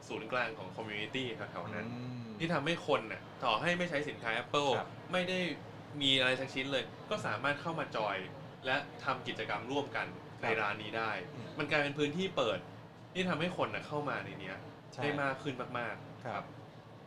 [0.08, 5.38] ศูนย์กลางของ community แถวๆนั้นอืมที่ทำให้คนน่ะต่อให้ไม่ใช้สินค้า Apple ครับ ไม่ได้
[6.00, 8.16] มีอะไรสักชิ้นเลย ก็สามารถเข้ามาจอย
[8.66, 10.06] และทำกิจกรรมร่วมกัน
[10.42, 12.58] ในร้านนี้ได้ อืม มันกลายเป็นพื้นที่เปิด
[13.14, 14.56] ที่ทำให้คนน่ะเข้ามาในเนี้ย
[14.92, 16.42] ใช่ ได้มากขึ้นมากๆครับ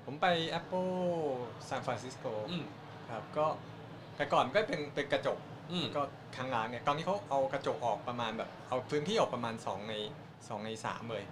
[0.06, 0.28] ผมไป
[0.60, 0.94] Apple
[1.70, 2.66] San Francisco อืม
[3.10, 3.46] ครับก็
[4.16, 5.38] แต่ก่อนก็เป็นเป็นกระจก
[5.72, 6.02] อืมก็
[6.38, 9.94] ทางร้านเนี่ยตอนนี้เขาเอากระจกออกประมาณแบบเอาพื้นที่ออกประมาณ2ใน
[10.30, 11.24] 2ใน3เลย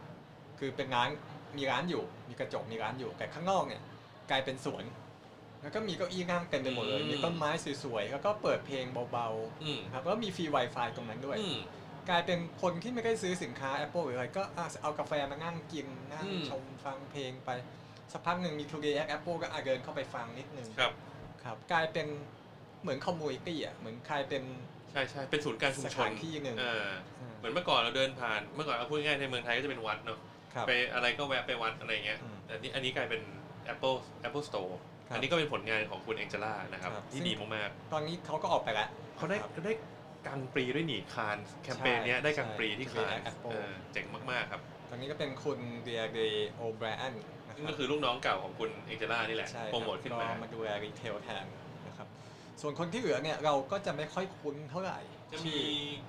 [0.60, 1.10] คือเป็นร้าน
[1.58, 3.82] มีร้านอยู่ มีกระจกมีร้านอยู่แต่ข้างนอกเนี่ย
[4.30, 4.84] กลายเป็นสวน
[5.62, 7.50] แล้วก็มีเก้าอี้นั่งเต็มไปหมดเลย อืม มีต้นไม้
[7.84, 9.28] สวยๆแล้วก็เปิดเพลงเบา
[9.64, 11.58] อืมๆครับแล้วมีฟรี Wi-Fi ตรงนั้นด้วย อืม
[12.10, 17.50] กลายเป็นคนที่ไม่ได้ซื้อสินค้า Apple หรืออะไรก็อะเอากาแฟมานั่งกินนั่งอืม ชมฟังเพลงไป
[18.12, 20.94] สักพักหนึ่งมี Today at Apple ก็อะเดินเข้าไปฟังนิดนึง ครับ
[21.44, 22.08] ครับกลายเป็น
[22.84, 24.44] เหมือนคอมมูนิตี้อะเหมือนใครเป็น
[24.92, 26.74] ใช่ใช่เป็นศูนย์กลารชุมสชถานนที่หนึ่งอ่า
[27.20, 30.20] อ่าเหมือนเมื่อก่อนเราเดินผ่านเมื่อก่อนเอาพูดง่ายๆในเมืองไทยก็จะเป็นวัดเนาะ
[30.54, 33.22] ครับ ไปอะไรก็แวะไปวัดอะไรเงี้ยอืมแต่นี่อันนี้กลายเป็น
[33.74, 34.72] Apple Apple Store
[35.08, 39.74] ครับอันนี้ก็เป็นผลงานของคุณเองเจล่านะครับ ครับที่ซึ่ง ดีมากตอนนี้เขาก็ออกไปแล้ว ๆเขาได้ครับได้
[40.28, 46.20] กังปรีด้วยหนีคานแคมเปญเนี้ยใช่ได้ Grand Prix ที่ใช่คาน Apple เออเจ๋งมากๆครับตอนนี้ก็เป็นคุณ Deirdre
[46.56, 47.12] O'Brien
[47.48, 51.63] นะซึ่งครัก็บคือลูกน้องเก่าของคุณ Angela นี่แหละ ใช่โปรโมทขึ้นมา ก็มาดูแล retail แทนนะครับ
[52.62, 55.00] ส่วนคนที่เหลือเนี่ยเราก็จะไม่ค่อยคุ้นเท่าไหร่
[55.32, 55.58] จะมี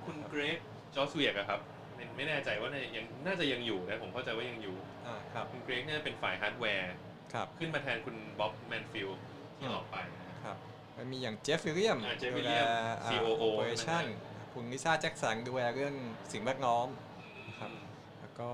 [0.05, 0.59] คุณ Greg
[0.95, 1.59] Joswiak อะครับ
[1.95, 4.75] ไม่ไม่แน่ใจว่าน่ายังน่าจะยังอยู่นะผมเข้าใจว่ายังอยู่
[5.07, 6.93] อ่าครับคุณ Greg เนี่ยเป็นฝ่ายฮาร์ดแวร์
[7.33, 9.09] ครับขึ้นมาแทนคุณ Bob Mansfield
[9.57, 9.97] ที่ออกไป
[10.29, 10.57] นะครับ
[10.97, 12.65] มันมีอย่าง Jeff Williams อ่า Jeff Williams
[13.09, 14.03] COO operation
[14.53, 15.95] คุณ Lisa Jackson ดูแลเรื่อง
[16.31, 16.87] สิ่งแวดล้อม
[17.59, 17.71] ครับ
[18.21, 18.51] แล้วก็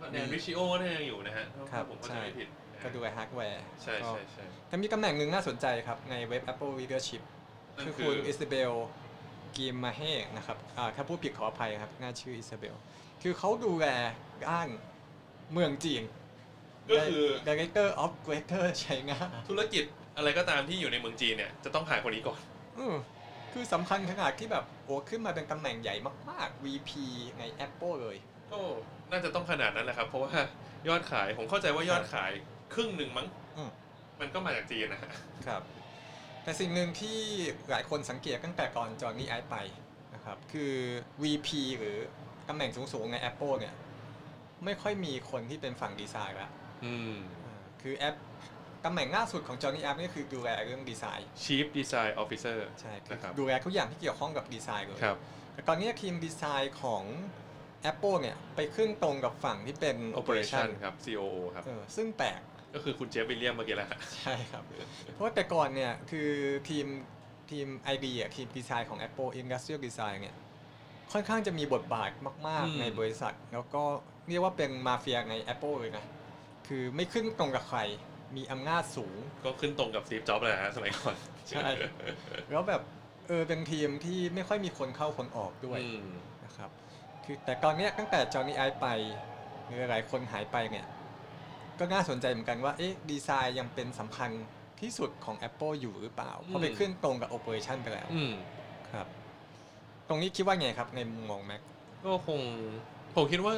[0.00, 2.48] ก็ Dan Riccio ก็ยังอยู่นะฮะถ้าครับผมเข้าใจไม่ผิดใช่
[2.82, 7.22] ก็ดูแลฮาร์ดแวร์ใช่ใช่ใช่ แต่มีตำแหน่งหนึ่งน่าสนใจครับ ในเว็บ Apple Leadership
[7.76, 8.72] นั่นคือคือคุณ Isabel
[9.56, 10.00] Ge Mahe
[10.36, 12.74] นะครับอ่าถ้าพูดผิดขออภัยครับ น่าชื่อ Isabel
[13.22, 13.86] คือเขาดูแล
[14.46, 14.68] ด้าน
[15.52, 16.02] เมืองจีน
[16.90, 19.16] ก็คือ Director of Greater China
[19.48, 19.84] ธุรกิจ
[20.16, 22.38] อะไรก็ตามที่อยู่ในเมืองจีนเนี่ยจะต้องผ่านคนนี้ก่อน
[22.78, 22.94] อืม
[23.52, 25.94] คือสำคัญขนาดที่แบบโอ้ขึ้นมาเป็นตำแหน่งใหญ่
[26.30, 26.90] มากๆ VP
[27.38, 28.16] ใน Apple เลย
[28.52, 28.60] ก็
[29.10, 30.32] น่าจะต้องขนาดนั้นแหละครับ เพราะว่า
[30.88, 32.32] ยอดขายผมเข้าใจว่ายอดขาย
[32.74, 33.70] ครึ่งหนึ่งมั้งอืม
[34.20, 35.10] มันก็มาจากจีนนะฮะ
[35.46, 35.62] ครับ
[36.44, 37.18] แต่สิ่งหนึ่งที่
[37.70, 39.56] หลายคนสังเกตตั้งแต่ก่อนจอห์นนี่ไอซ์ไป
[40.14, 40.74] นะครับ คือ
[41.22, 41.96] VP หรือ
[42.48, 43.74] ตำแหน่งสูงๆใน Apple เนี่ย
[44.64, 46.50] ไม่ค่อยมีคนที่เป็นฝั่งดีไซน์ละ
[46.84, 48.16] อืม อ่าคือแอป
[48.84, 55.16] ตำแหน่งล่าสุดของจอห์นนี่ไอซ์นี่คือดูแลเรื่อง design Chief Design Officer ใช่คือนะครับ ดูแลทุกอย่างที่เกี่ยวข้องกับดีไซน์เลย ครับ
[55.54, 57.02] แต่ตอนนี้ทีมดีไซน์ของ
[57.90, 62.40] Apple เนี่ย ไปขึ้นตรงกับฝั่งที่เป็น Operation ครับ COO ครับ เออซึ่งแปลก
[62.74, 64.62] ก็คือคุณ Jeff Williams เมื่อกี้แหละฮะใช่ครับ
[65.14, 66.30] เพราะว่าแต่ก่อนเนี่ย คือ
[66.68, 66.86] ทีม
[67.50, 70.36] ททีม ID อะทีมดีไซน์ของ Apple Industrial Design เนี่ย
[71.12, 72.10] ค่อนข้างจะมีบทบาท
[72.48, 73.82] มาก อืม ๆ ในบริษัท แล้วก็
[74.28, 76.04] เรียกว่าเป็นมาเฟียใน Apple เลยนะ
[76.66, 77.80] คือไม่ขึ้นตรงกับใคร
[78.36, 81.14] มีอำนาจสูง ก็ขึ้นตรงกับซีฟจ็อบเลยนะฮะสมัยก่อน
[81.48, 81.68] ใช่
[82.50, 82.82] แล้วแบบ
[83.28, 86.10] เออเป็นทีมที่ไม่ค่อยมีคนเข้าคนออกด้วย อืม
[86.44, 86.70] นะครับ
[87.24, 88.86] คือแต่ตอนเนี้ยตั้งแต่จอห์นนี่ไอซ์ไป
[89.66, 90.86] หรือหลายๆคนหายไปเนี่ย
[91.82, 94.30] ก็น่าสนใจเหมือนกันว่าเอ๊ะดีไซน์ยังเป็นสำคัญ
[94.80, 98.32] ที่สุดของ Apple อยู่หรือเปล่า เพราะไปอืมขึ้นตรงกับ Operation ไปแล้ว อืม
[98.92, 99.06] ครับ
[100.08, 101.62] ตรงนี้คิดว่าไงครับในมุมมองแม็ก
[102.04, 102.40] ก็คง
[103.16, 103.54] ผมคิดว่า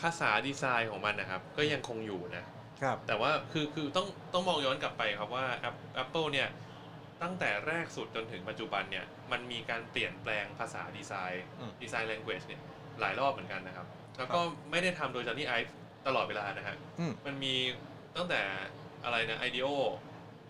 [0.00, 2.44] ภาษาดีไซน์ของมันนะครับ ก็ยังคงอยู่นะ
[2.82, 6.48] ครับ แต่ว่าคือคือต้องต้องมองย้อนกลับไปครับว่า App- Apple เนี่ย
[7.22, 12.60] ตั้งแต่แรกสุดจนถึงปัจจุบันเนี่ย มันมีการเปลี่ยนแปลงภาษาดีไซน์อืมดีไซน์ language เนี่ย
[13.00, 13.86] หลายรอบเหมือนกันนะครับ
[14.18, 15.74] แล้วก็ไม่ได้ทำโดยจอห์นนี่ไอฟ์
[16.08, 17.54] ตลอดเวลานะฮะอืม มันมี
[18.16, 18.40] ตั้งแต่
[19.04, 19.68] อะไรนะ IDEO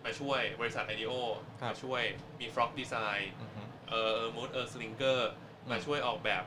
[0.05, 1.13] มาช่วยบริษัท IDEO
[1.61, 2.01] ครับ มาช่วย
[2.39, 5.31] มี Frog Design อือฮึ Hartmut Esslinger
[5.63, 6.43] อืม มาช่วยออกแบบ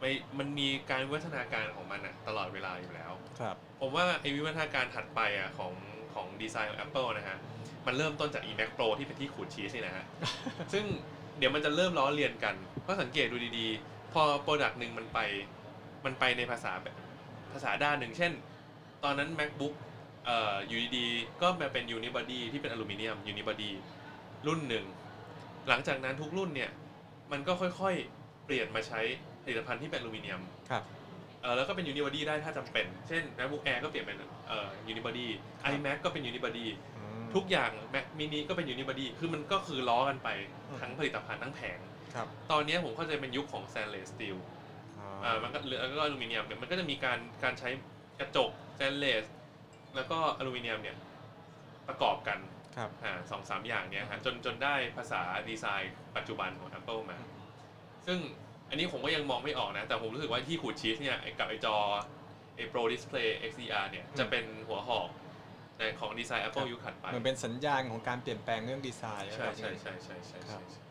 [0.00, 5.72] ไม่มันมีการวิวัฒนาการของมันอะตลอดเวลาอยู่แล้ว ครับ ผมว่าไอ้วิวัฒนาการถัดไปอะของ
[6.14, 7.38] ของดีไซน์ของ Apple นะฮะ
[7.86, 10.04] มันเริ่มต้นจาก ไอ้ Mac Pro ที่เป็นที่ขูดชีสนี่นะฮะ
[10.72, 10.84] ซึ่ง
[11.38, 15.18] เดี๋ยวมันจะเริ่มล้อเลียนกัน เพราะสังเกตดูดีๆ พอ product หนึ่งมันไป
[16.04, 16.94] มันไปในภาษาแบบ
[17.52, 18.32] ภาษาด้านหนึ่ง เช่น
[19.04, 19.74] ตอนนั้น MacBook
[20.24, 23.70] เอ่ออยู่ดีๆก็มาเป็น Unibody ที่เป็นอลูมิเนียม Unibody
[24.46, 24.84] รุ่นหนึ่ง
[25.68, 26.70] หลังจากนั้นทุกรุ่นเนี่ย
[27.32, 29.00] มันก็ค่อยๆ เปลี่ยนมาใช้
[29.42, 30.84] ผลิตภัณฑ์ที่เป็นอลูมิเนียมครับ
[31.42, 35.26] เออแล้วก็เป็น Unibody ได้ถ้าจำเป็น เช่น MacBook Air ก็เปลี่ยนเป็นเอ่อ Unibody
[35.60, 40.28] ครับ iMac ก็เป็น Unibody อืม ทุกอย่าง Mac mini ก็เป็น Unibody คือมันก็คือล้อกันไป
[40.68, 41.78] อืม ทั้งผลิตภัณฑ์ทั้งแผง
[42.14, 44.36] ครับ ตอนนี้ผมเข้าใจเป็นยุคของ stainless steel
[45.10, 47.68] อ๋ออ่ามันก็หรือแล้วก็อลูมิเนียมเนี่ยมันก็จะมีการการใช้
[48.20, 49.24] กระจก stainless
[49.96, 50.96] แล้วก็อลูมิเนียมเนี่ย
[51.88, 52.38] ประกอบกัน
[52.76, 57.40] ครับ อ่าสองสามอย่างเนี่ยฮะจนจนได้ภาษาดีไซน์ปัจจุบันของ Apple มาอืม
[58.06, 58.18] ซึ่ง
[58.70, 61.76] อันนี้ผมก็ยังมองไม่ออกนะ แต่ผมรู้สึกว่าที่ขูดชีสเนี่ยไอ้กับไอจอ
[62.56, 65.08] ไอ Pro Display XDR เนี่ยจะเป็นหัวหอก
[65.78, 70.89] ในของดีไซน์ Apple ยุคถัดไป เหมือนเป็นสัญญาณของการเปลี่ยนแปลงเรื่องดีไซน์ใช่แบบใช่นี้ใช่ใช่ใช่ครัใช่บ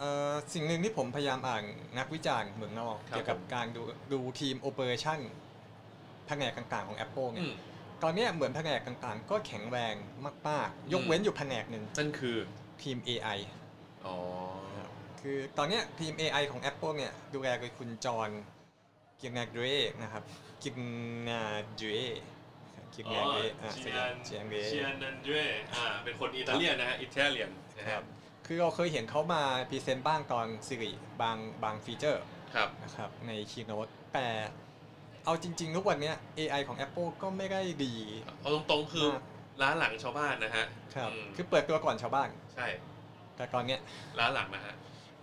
[0.00, 1.64] เอ่อสิ่งหนึ่งที่ผมพยายามอ่าน
[1.98, 3.82] นักวิจารณ์เมืองนอก ครับเกี่ยวกับผมการดู
[4.12, 5.20] ดูทีมโอเปอเรชั่น
[6.26, 7.54] แผนกต่างๆของ Apple เนี่อืยม
[8.02, 9.94] ตอนเนี้ยเหมือนแผนกต่างๆ ก็แข็งแรง
[10.48, 12.36] มากๆ ยกอืม เว้นอยู่แผนกหนึ่งนั่นคือ
[12.82, 13.38] ทีม AI
[14.04, 14.16] อ๋อ
[15.20, 18.30] คือตอนเนี้ยทีม AI ของ Apple เนี่ยดูแลโดยคุณจอห์น
[19.20, 19.64] กินนาเดร
[20.02, 20.24] นะครับ
[20.62, 20.76] กิน
[21.28, 21.40] นา
[21.76, 21.88] เดร
[22.94, 25.34] กินนาเดรอ่าเชีเชียยนนเชียนเดร เชียนนันเดร
[25.74, 28.02] อ่าเป็นคนอิตาเลียนนะฮะ อิตาเลียนนะคครัรับบ
[28.52, 30.90] คือเราเคยเห็นเขามาพรีเซนต์บ้างตอนสิริ
[31.22, 32.22] บางบางฟีเจอร์
[32.54, 34.26] ครับ นะครับใน Keynote แต่
[35.24, 37.94] เอาจริง ๆ ทุกวันเนี้ย AI ของ Apple ก็ไม่ได้ดี
[38.40, 39.22] เอาตรงๆคือมาก
[39.62, 42.66] ร้านหลังชาวบ้านนะฮะครับอืมคือเปิดตัวก่อนชาวบ้าน ใช่
[43.36, 43.80] แต่ตอนเนี้ย
[44.18, 44.74] ร้านหลังนะฮะ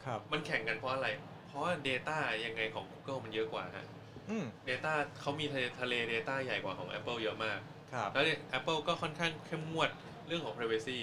[0.03, 1.09] ครับมันแข่งกันเพราะอะไร
[1.47, 3.85] เพราะว่า Data ยังไงของ Google มันเยอะกว่าฮะ
[4.29, 7.59] อืม Data เขามีทะเลทะเล Data ใหญ่กว่าของ Apple เยอะมาก
[7.93, 8.25] ครับ แล้ว
[8.57, 9.89] Apple ก็ค่อนข้างเข้มงวด
[10.27, 10.99] เรื่องของ privacy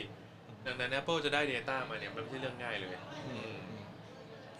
[0.66, 2.94] ดังนั้น Apple จะได้ Data มาเนี่ยมันไม่ใช่เรื่องง่ายเลย
[3.26, 3.84] อืมอืม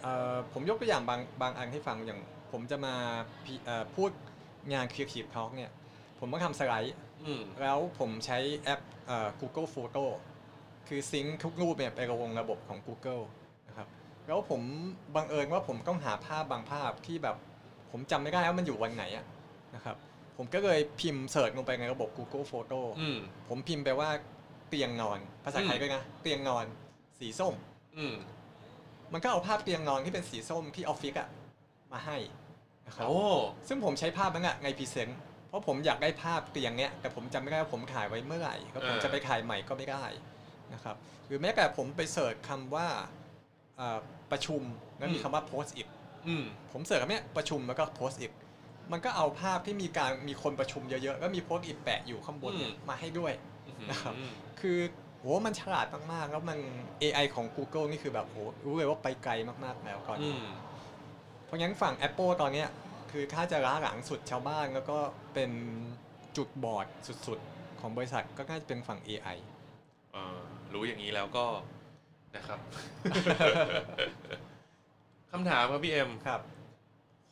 [0.01, 2.19] เอ่อผมยกตัวอย่างบางบางอันให้ฟังอย่าง
[2.51, 2.95] ผมจะมา
[3.45, 4.11] พิเอ่อพูด
[4.73, 5.71] งาน Creative Talk เนี่ย
[6.19, 10.03] ผมต้องทำสไลด์ อืมแล้วผมใช้แอปเอ่อ Google Photo
[10.87, 13.23] คือซิงค์ทุกรูปเนี่ยไปลงระบบของ Google
[13.67, 13.87] นะครับ
[14.27, 14.61] แล้วผม
[15.15, 17.35] บังเอิญว่าผมต้องหาภาพบางภาพที่แบบ
[17.91, 19.25] ผมจำไม่ได้ว่ามันอยู่วันไหนอะ
[19.75, 19.97] นะครับ
[20.37, 23.17] ผมก็เลยพิมพ์เสิร์ชลงไปในระบบ Google Photo อืม
[23.49, 24.09] ผมพิมพ์ไปว่า
[24.69, 26.65] เตียงนอน ภาษาไทยอืมด้วยนะเตียงนอน
[27.19, 27.53] สีส้ม
[27.97, 28.15] อืม
[29.13, 31.29] มันก็เอาภาพเตียงนอนที่เป็นสีส้มที่ออฟฟิศอะ
[31.93, 32.17] มาให้
[32.87, 33.19] นะครับโอ้
[33.67, 40.03] ซึ่งผมใช้ภาพนั้นอะในพรีเซนต์เพราะผมอยากได้ภาพเตียงเนี้ยแต่ผมจำไม่ได้ว่าผมถ่ายไว้เมื่อไหร่แล้วผมเออจะไปถ่ายใหม่ก็ไม่ได้
[40.73, 40.95] นะครับ
[41.27, 42.87] หรือแม้แต่ผมไปเสิร์ชคำว่า
[43.77, 43.97] เอ่อ
[44.31, 44.61] ประชุม
[44.97, 45.87] แล้วมีคำว่า post it
[46.27, 48.31] อืมผมเสิร์ชคำเนี้ยประชุมแล้วก็ post it
[48.91, 53.33] มันก็เอาภาพที่มีการมีคนประชุมเยอะๆแล้วมี post it แปะอยู่ข้างบนเนี่ยอืมมาให้ด้วย
[53.89, 54.79] นะครับอืมคือ
[55.19, 56.57] โหมันฉลาดมากๆ แล้วมัน
[57.01, 59.33] AI ของ Google นี่คือแบบโหรู้เลยว่าไปไกล
[59.63, 60.43] มากๆแล้วก่อน อืม
[61.45, 62.69] เพราะงั้นฝั่ง Apple ตอนเนี้ย
[63.11, 64.97] คือถ้าจะล้าหลังสุดชาวบ้านแล้วก็
[65.33, 65.51] เป็น
[66.37, 66.87] จุดบอด
[67.27, 69.37] สุดๆ ของบริษัทก็น่าจะเป็นฝั่ง AI
[70.13, 70.39] เอ่อ
[70.73, 71.45] รู้อย่างนี้แล้วก็
[72.35, 72.59] นะครับ
[75.31, 76.41] คำถามครับพี่เอ็ม ครับ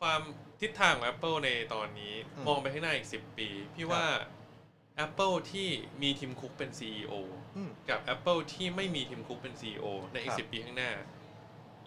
[0.01, 0.21] ความ
[0.61, 4.03] ทิศทางของ Apple ในตอนนี้ อืมมองไปข้างหน้าอีก 10 ปี พี่ว่า
[5.05, 5.67] Apple ที่
[6.01, 7.13] มีทีมคุกเป็น CEO
[7.57, 10.91] อืม กับ Apple ที่ไม่มีทีมคุกเป็น CEO ในอีคกรับ10ปีข้างหน้า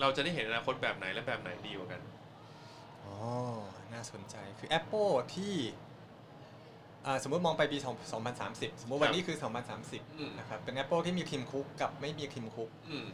[0.01, 2.03] เราจะได้เห็นอนาคตแบบไหนและแบบไหนดีกว่ากัน
[3.05, 3.17] อ๋อ
[3.93, 5.55] น่าสนใจ คือ Apple ที่
[7.07, 7.79] อ่าสมมติมองไปปี
[8.25, 13.07] 2030 สมมติวันนี้คือ อืม 2030 นะครับ เป็น Apple ที่มีทีมคุกกับไม่มีทีมคุก อืม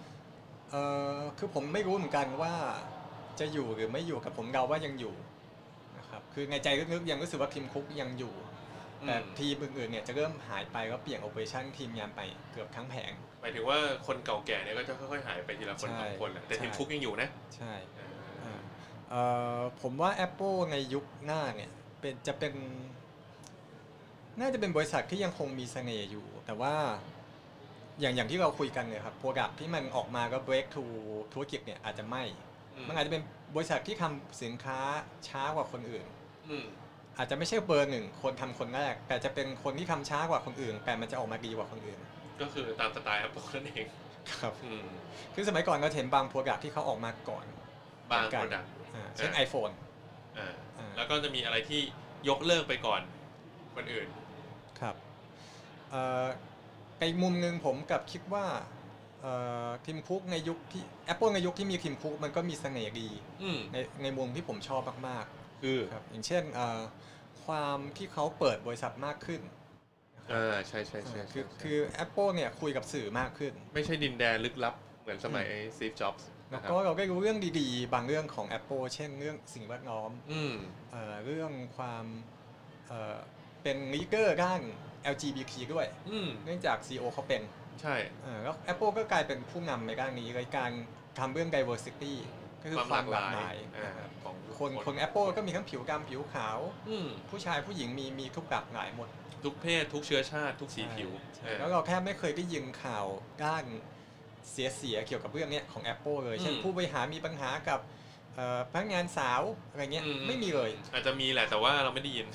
[0.71, 0.75] เอ
[1.17, 2.55] อคือผมไม่รู้เหมือนกันว่า
[3.41, 5.15] จะอยู่หรือไม่อยู่กับผมเดาว่ายังอยู่
[5.99, 8.35] นะครับ คือในใจลึกๆยังรู้สึกว่าทีมคุกยังอยู่
[9.07, 12.21] แต่อืมทีมอื่นๆเนี่ยจะเริ่มหายไปก็เปลี่ยนโอเปอเรชั่นทีมงานไป
[12.53, 18.11] เกือบทั้งแผง หมายถึงว่าคนเก่าแก่เนี่ยก็จะค่อยๆหายไปทีละคนใช่สองคนแหละแต่ใช่ ทีมคุกยังอยู่นะใช่เออ
[18.45, 18.61] อ่า
[19.11, 19.23] เอ่
[19.57, 22.53] อผมว่า Apple ในยุคหน้าเนี่ยเป็นจะเป็น
[24.41, 26.75] น่าจะเป็นบริษัทที่ยังคงมีเสน่ห์อยู่ แต่ว่า
[28.01, 30.85] อย่างอย่างที่เราคุยกันเนี่ยครับโปรดักที่มันออกมาก็ break to
[31.33, 32.25] ธุรกิจเนี่ยอาจจะไม่
[32.89, 33.23] มันอาจจะเป็น
[33.55, 34.79] บริษัทที่ทำสินค้า
[35.29, 36.05] ช้ากว่าคนอื่น
[36.49, 36.65] อืม
[37.17, 41.99] อาจจะไม่ใช่เบอร์หนึ่งคนทำคนแรก แต่จะเป็นคนที่ทำช้ากว่าคนอื่น แต่มันจะออกมาดีกว่าคนอื่น
[42.41, 43.87] ก็คือตามสไตล์ Apple นั่นเอง
[44.41, 44.85] ครับอืม
[45.35, 47.45] คือสมัยก่อนเราเห็นบาง product ที่เขาออกมาก่อน
[48.11, 49.73] บางเหมือนกันอ่าเช่นอ่า iPhone
[50.39, 51.81] อ่าอ่าแล้วก็จะมีอะไรที่
[52.29, 53.01] ยกเลิกไปก่อน
[53.77, 54.07] คนอื่น
[54.81, 54.95] ครับ
[55.91, 56.27] เอ่อ
[56.97, 58.47] แต่อีกมุมหนึ่งผมกลับคิดว่า
[59.23, 59.33] เอ่
[59.67, 63.09] อ Tim Cook ในยุคที่ Apple ในยุคที่มี Tim Cook มันก็มีเสน่ห์ดี
[63.43, 65.27] อืมในในมุมที่ผมชอบมาก
[65.63, 66.81] คือๆครับอย่างเช่นเอ่อ
[67.47, 69.41] ความที่เขาเปิดบริษัทมากขึ้น
[70.33, 75.47] อ่าใช่ใช่ใช่เอ่อใช่คือใช่คือ Apple เนี่ยคุยกับสื่อมากขึ้น ไม่ใช่ดินแดนลึกลับ เหมือนสมัย
[75.77, 80.55] ซีฟจ็อบส์แล้นะวครับก็เราได้รู้เรื่องดีๆ บางเรื่องของ Apple เช่นเรื่องสิ่งแวดล้อมอืม
[80.93, 82.05] เอ่อเรื่องความ
[82.89, 83.17] เอ่อ
[83.63, 84.61] เป็นลีเกอร์ด้าน
[85.15, 87.43] LGBT ด้วย อืม เนื่องจาก CEO เขาเป็น
[87.83, 90.71] ใช่ เอ่อแล้ว Apple ก็กลายเป็นผู้นำในด้านนี้ในการ
[91.19, 92.15] ทำเรื่อง diversity
[92.63, 94.22] ก็คือความหลากหลายอ่านะครับของ
[94.59, 99.09] คนคน Apple ก็มีทั้งผิวดำผิวขาว อืมผู้ชายผู้หญิงมีมีทุกหลากหลายหมด
[99.45, 103.07] ทุกเพศทุกเชื้อชาติทุกสีผิวใช่เออ แล้วเราแทบไม่เคยได้ยินข่าว
[103.45, 103.65] ด้าน
[104.51, 107.81] เสียเสียๆเกี่ยวกับเรื่องเนี้ยของ Apple เลย เช่นอืม ผู้บริหารมีปัญหากับ
[108.37, 112.27] เอ่อพนักงานสาวอะไรเงี้ยอืไม่มีเลย อาจจะมีแหละแต่ว่าเราไม่ได้ยิน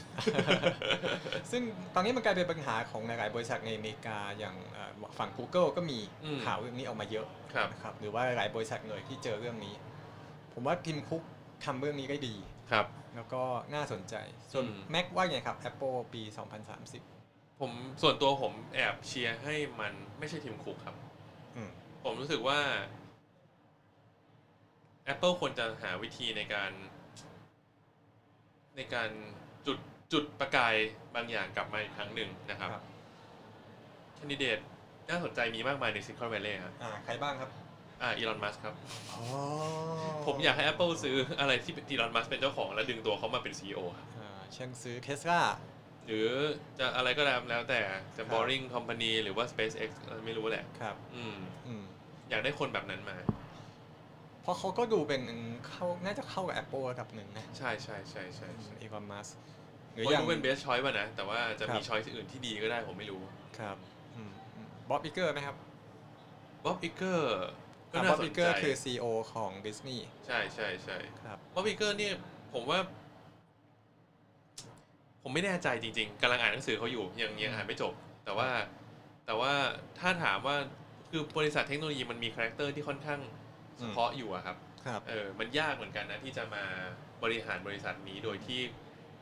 [1.51, 1.61] ซึ่ง
[1.95, 9.75] ตอนนี้มันกลายเป็นปัญหาของหลายๆบริษัทในอเมริกาอย่างเอ่อฝั่ง Google ก็มีอืม ข่าวเรื่องนี้ออกมาเยอะครับ นะครับหรือว่าหลายๆบริษัทเลยที่เจอเรื่องนี้
[10.53, 11.23] ผมว่าทีมคุก
[11.65, 12.35] ทำเรื่องนี้ได้ดี
[12.71, 13.43] ครับ แล้วก็
[13.73, 14.15] น่าสนใจ
[14.51, 16.21] ส่วนอืม Mac ว่าไงครับ Apple ปี
[16.91, 20.95] 2030 ผมส่วนตัวผมแอบเชียร์ให้มันไม่ใช่ทีมคุกครับ
[21.55, 21.69] อืม
[22.03, 22.59] ผมรู้สึกว่า
[25.13, 26.71] Apple ควรจะหาวิธีในการ
[28.75, 29.09] ในการ
[29.67, 29.77] จุด
[30.13, 30.75] จุดประกาย
[31.15, 32.83] บางอย่างกลับมาอีกครั้งหนึ่งนะครับครับ
[34.15, 34.59] แคนดิเดต
[35.09, 37.49] น่าสนใจมีมากมายในซิ l ิคอน v วล l ์ครับ อ่า ใครบ้างครับ
[38.01, 38.75] อ่าอีลอนมัสครับ
[39.13, 39.23] อ๋อ
[40.25, 45.41] ผมอยากให้ Apple ซื้ออะไรที่อีลอนมัสเป็นเจ้าของ แล้วดึงตัวเขามาเป็น CEO ครับอ่าเช่นซื้อเทสลา
[46.05, 46.27] หรือ
[46.79, 47.79] จะอะไรก็แล้วแล้วแต่
[48.17, 49.89] จะ ครับ Boring Company หรือว่า SpaceX
[50.25, 51.83] ไม่รู้แหละ ครับอืม อืม
[52.29, 53.17] อยากได้คนแบบนั้นมา
[54.41, 55.21] เพราะเขาก็ดูเป็น
[55.69, 59.27] เข้าน่าจะเข้ากับ Apple ระดับหนึ่งนะใช่ใช่ใช่ใช่ใช่อีลอนมัส
[59.93, 63.21] ไม่รู้เป็น best choice ป่ะนะ แต่ว่าจะมีครับ choice อื่นที่ดีก็ได้ผมไม่รู้
[63.59, 63.77] ครับ
[64.89, 65.55] Bob Iger ไหมครับ
[66.65, 67.29] Bob Iger
[67.91, 72.11] ก็น่าสนใจอร์คือ CEO ของดิสนีย์ใช่ใช่ใช่ครับ Bob Iger นี่
[72.53, 72.79] ผมว่า
[75.21, 77.93] ผมไม่แน่ใจจริง ๆกำลังอ่านหนังสือเขาอยู่ยังยังอ่านไม่จบ
[78.25, 78.49] แต่ว่า
[79.25, 79.53] แต่ว่า
[79.99, 80.57] ถ้าถามว่า
[81.09, 83.21] คือบริษัทเทคโนโลยีมันมี character ที่ค่อนข้าง
[83.79, 86.63] เฉพาะอยู่อะครับ ครับ เออ มันยากเหมือนกันนะที่จะมา
[87.23, 88.61] บริหารบริษัทนี้โดยที่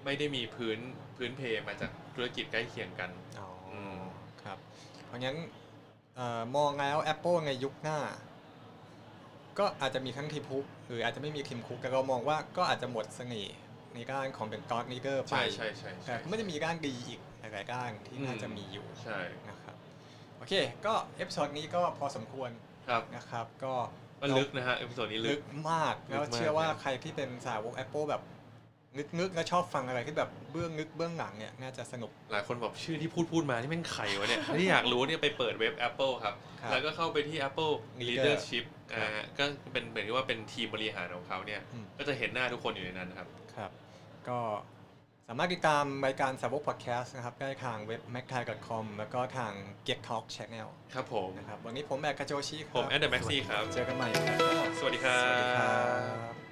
[0.05, 0.79] ไม่ได้มีพื้น
[1.17, 3.99] พื้นเพมาจากธุรกิจใกล้เคียงกัน อ๋ออม
[4.43, 4.57] ครับ
[5.05, 5.37] เพราะงั้น
[6.15, 7.99] เอ่อมองแล้ว Apple ในยุคหน้า
[9.59, 13.57] ก็อาจจะมีทั้ง Tim Cook หรืออาจจะไม่มี Tim Cook แต่เรามองว่าก็อาจจะหมดเสน่ห์
[13.93, 19.75] ในด้านของเป็นกอดนิเกอร์ไปใช่ใช่ใช่แต่ใช่ ก็ไม่ได้มีด้านดีอีกหลายๆด้านที่น่าจะมีอยู่ใช่ นะครับ
[20.37, 20.53] โอเค
[20.85, 22.49] ก็ episode นี้ก็พอสมควร
[22.87, 23.73] ครับนะครับก็
[24.21, 28.21] มันลึกนะฮะ episode นี้ลึกมากลึกแล้วมากเชื่อว่าเลยใครที่เป็นสาวก Apple แบบ
[28.97, 37.73] นึกๆและชอบฟังอะไรที่แบบเบื้องลึกเบื้องหลังเนี่ยน่าจะสนุก หลายคนบอกชื่อที่พูดพูดมานี่แม่งไข่วะเนี่ย ที่อยากรู้เนี่ยไปเปิดเว็บ Apple ครับ ครับแล้วก็เข้าไปที่ Apple
[38.07, 43.71] Leader Leadership ครับอ่าก็เป็นเหมือนกับว่าเป็นทีมบริหารของเขาเนี่ย อืม ก็จะเห็นหน้าทุกคนอยู่ในนั้นครับ ครับ
[44.29, 44.39] ก็
[45.29, 49.53] สามารถติดตามรายการสาวกพอดแคสต์นะครับ ได้ทางเว็บ m a c t i c o m แล้วก็ทาง
[49.87, 54.35] Get Talk Channel ครับผม นะครับ วันนี้ผมแบกกาโจชิครับผมแอดเดอร์แม็กซี่ครับ เจอกันใหม่ครั
[54.69, 55.21] บสวัสดีครั
[56.41, 56.44] บ